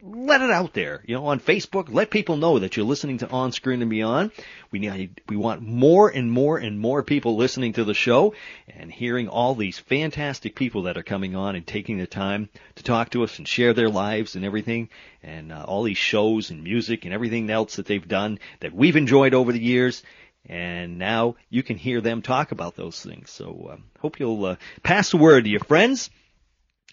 let 0.00 0.40
it 0.40 0.50
out 0.50 0.74
there. 0.74 1.02
You 1.06 1.16
know, 1.16 1.26
on 1.26 1.40
Facebook, 1.40 1.92
let 1.92 2.10
people 2.10 2.36
know 2.36 2.60
that 2.60 2.76
you're 2.76 2.86
listening 2.86 3.18
to 3.18 3.28
On 3.28 3.50
Screen 3.50 3.82
and 3.82 3.90
Beyond. 3.90 4.30
We 4.70 4.78
need, 4.78 5.20
we 5.28 5.36
want 5.36 5.62
more 5.62 6.08
and 6.08 6.30
more 6.30 6.58
and 6.58 6.78
more 6.78 7.02
people 7.02 7.36
listening 7.36 7.72
to 7.74 7.84
the 7.84 7.94
show 7.94 8.34
and 8.68 8.92
hearing 8.92 9.28
all 9.28 9.54
these 9.54 9.78
fantastic 9.78 10.54
people 10.54 10.82
that 10.82 10.96
are 10.96 11.02
coming 11.02 11.34
on 11.34 11.56
and 11.56 11.66
taking 11.66 11.98
the 11.98 12.06
time 12.06 12.48
to 12.76 12.84
talk 12.84 13.10
to 13.10 13.24
us 13.24 13.38
and 13.38 13.48
share 13.48 13.74
their 13.74 13.88
lives 13.88 14.36
and 14.36 14.44
everything 14.44 14.88
and 15.22 15.52
uh, 15.52 15.64
all 15.66 15.82
these 15.82 15.98
shows 15.98 16.50
and 16.50 16.62
music 16.62 17.04
and 17.04 17.12
everything 17.12 17.50
else 17.50 17.76
that 17.76 17.86
they've 17.86 18.06
done 18.06 18.38
that 18.60 18.74
we've 18.74 18.96
enjoyed 18.96 19.34
over 19.34 19.52
the 19.52 19.62
years. 19.62 20.02
And 20.48 20.98
now 20.98 21.34
you 21.50 21.62
can 21.62 21.76
hear 21.76 22.00
them 22.00 22.22
talk 22.22 22.52
about 22.52 22.76
those 22.76 23.02
things. 23.02 23.30
So, 23.30 23.70
uh, 23.72 23.76
hope 23.98 24.20
you'll 24.20 24.44
uh, 24.44 24.56
pass 24.82 25.10
the 25.10 25.18
word 25.18 25.44
to 25.44 25.50
your 25.50 25.60
friends. 25.60 26.08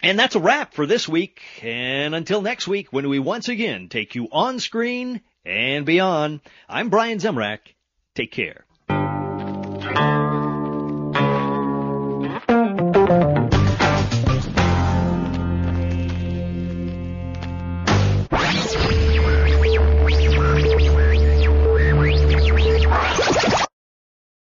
And 0.05 0.19
that's 0.19 0.35
a 0.35 0.39
wrap 0.39 0.75
for 0.75 0.85
this 0.85 1.09
week. 1.09 1.41
And 1.63 2.13
until 2.13 2.43
next 2.43 2.67
week, 2.67 2.93
when 2.93 3.09
we 3.09 3.17
once 3.17 3.49
again 3.49 3.89
take 3.89 4.13
you 4.13 4.27
on 4.31 4.59
screen 4.59 5.21
and 5.43 5.83
beyond, 5.83 6.41
I'm 6.69 6.89
Brian 6.89 7.17
Zemrak. 7.17 7.73
Take 8.13 8.31
care. 8.31 8.65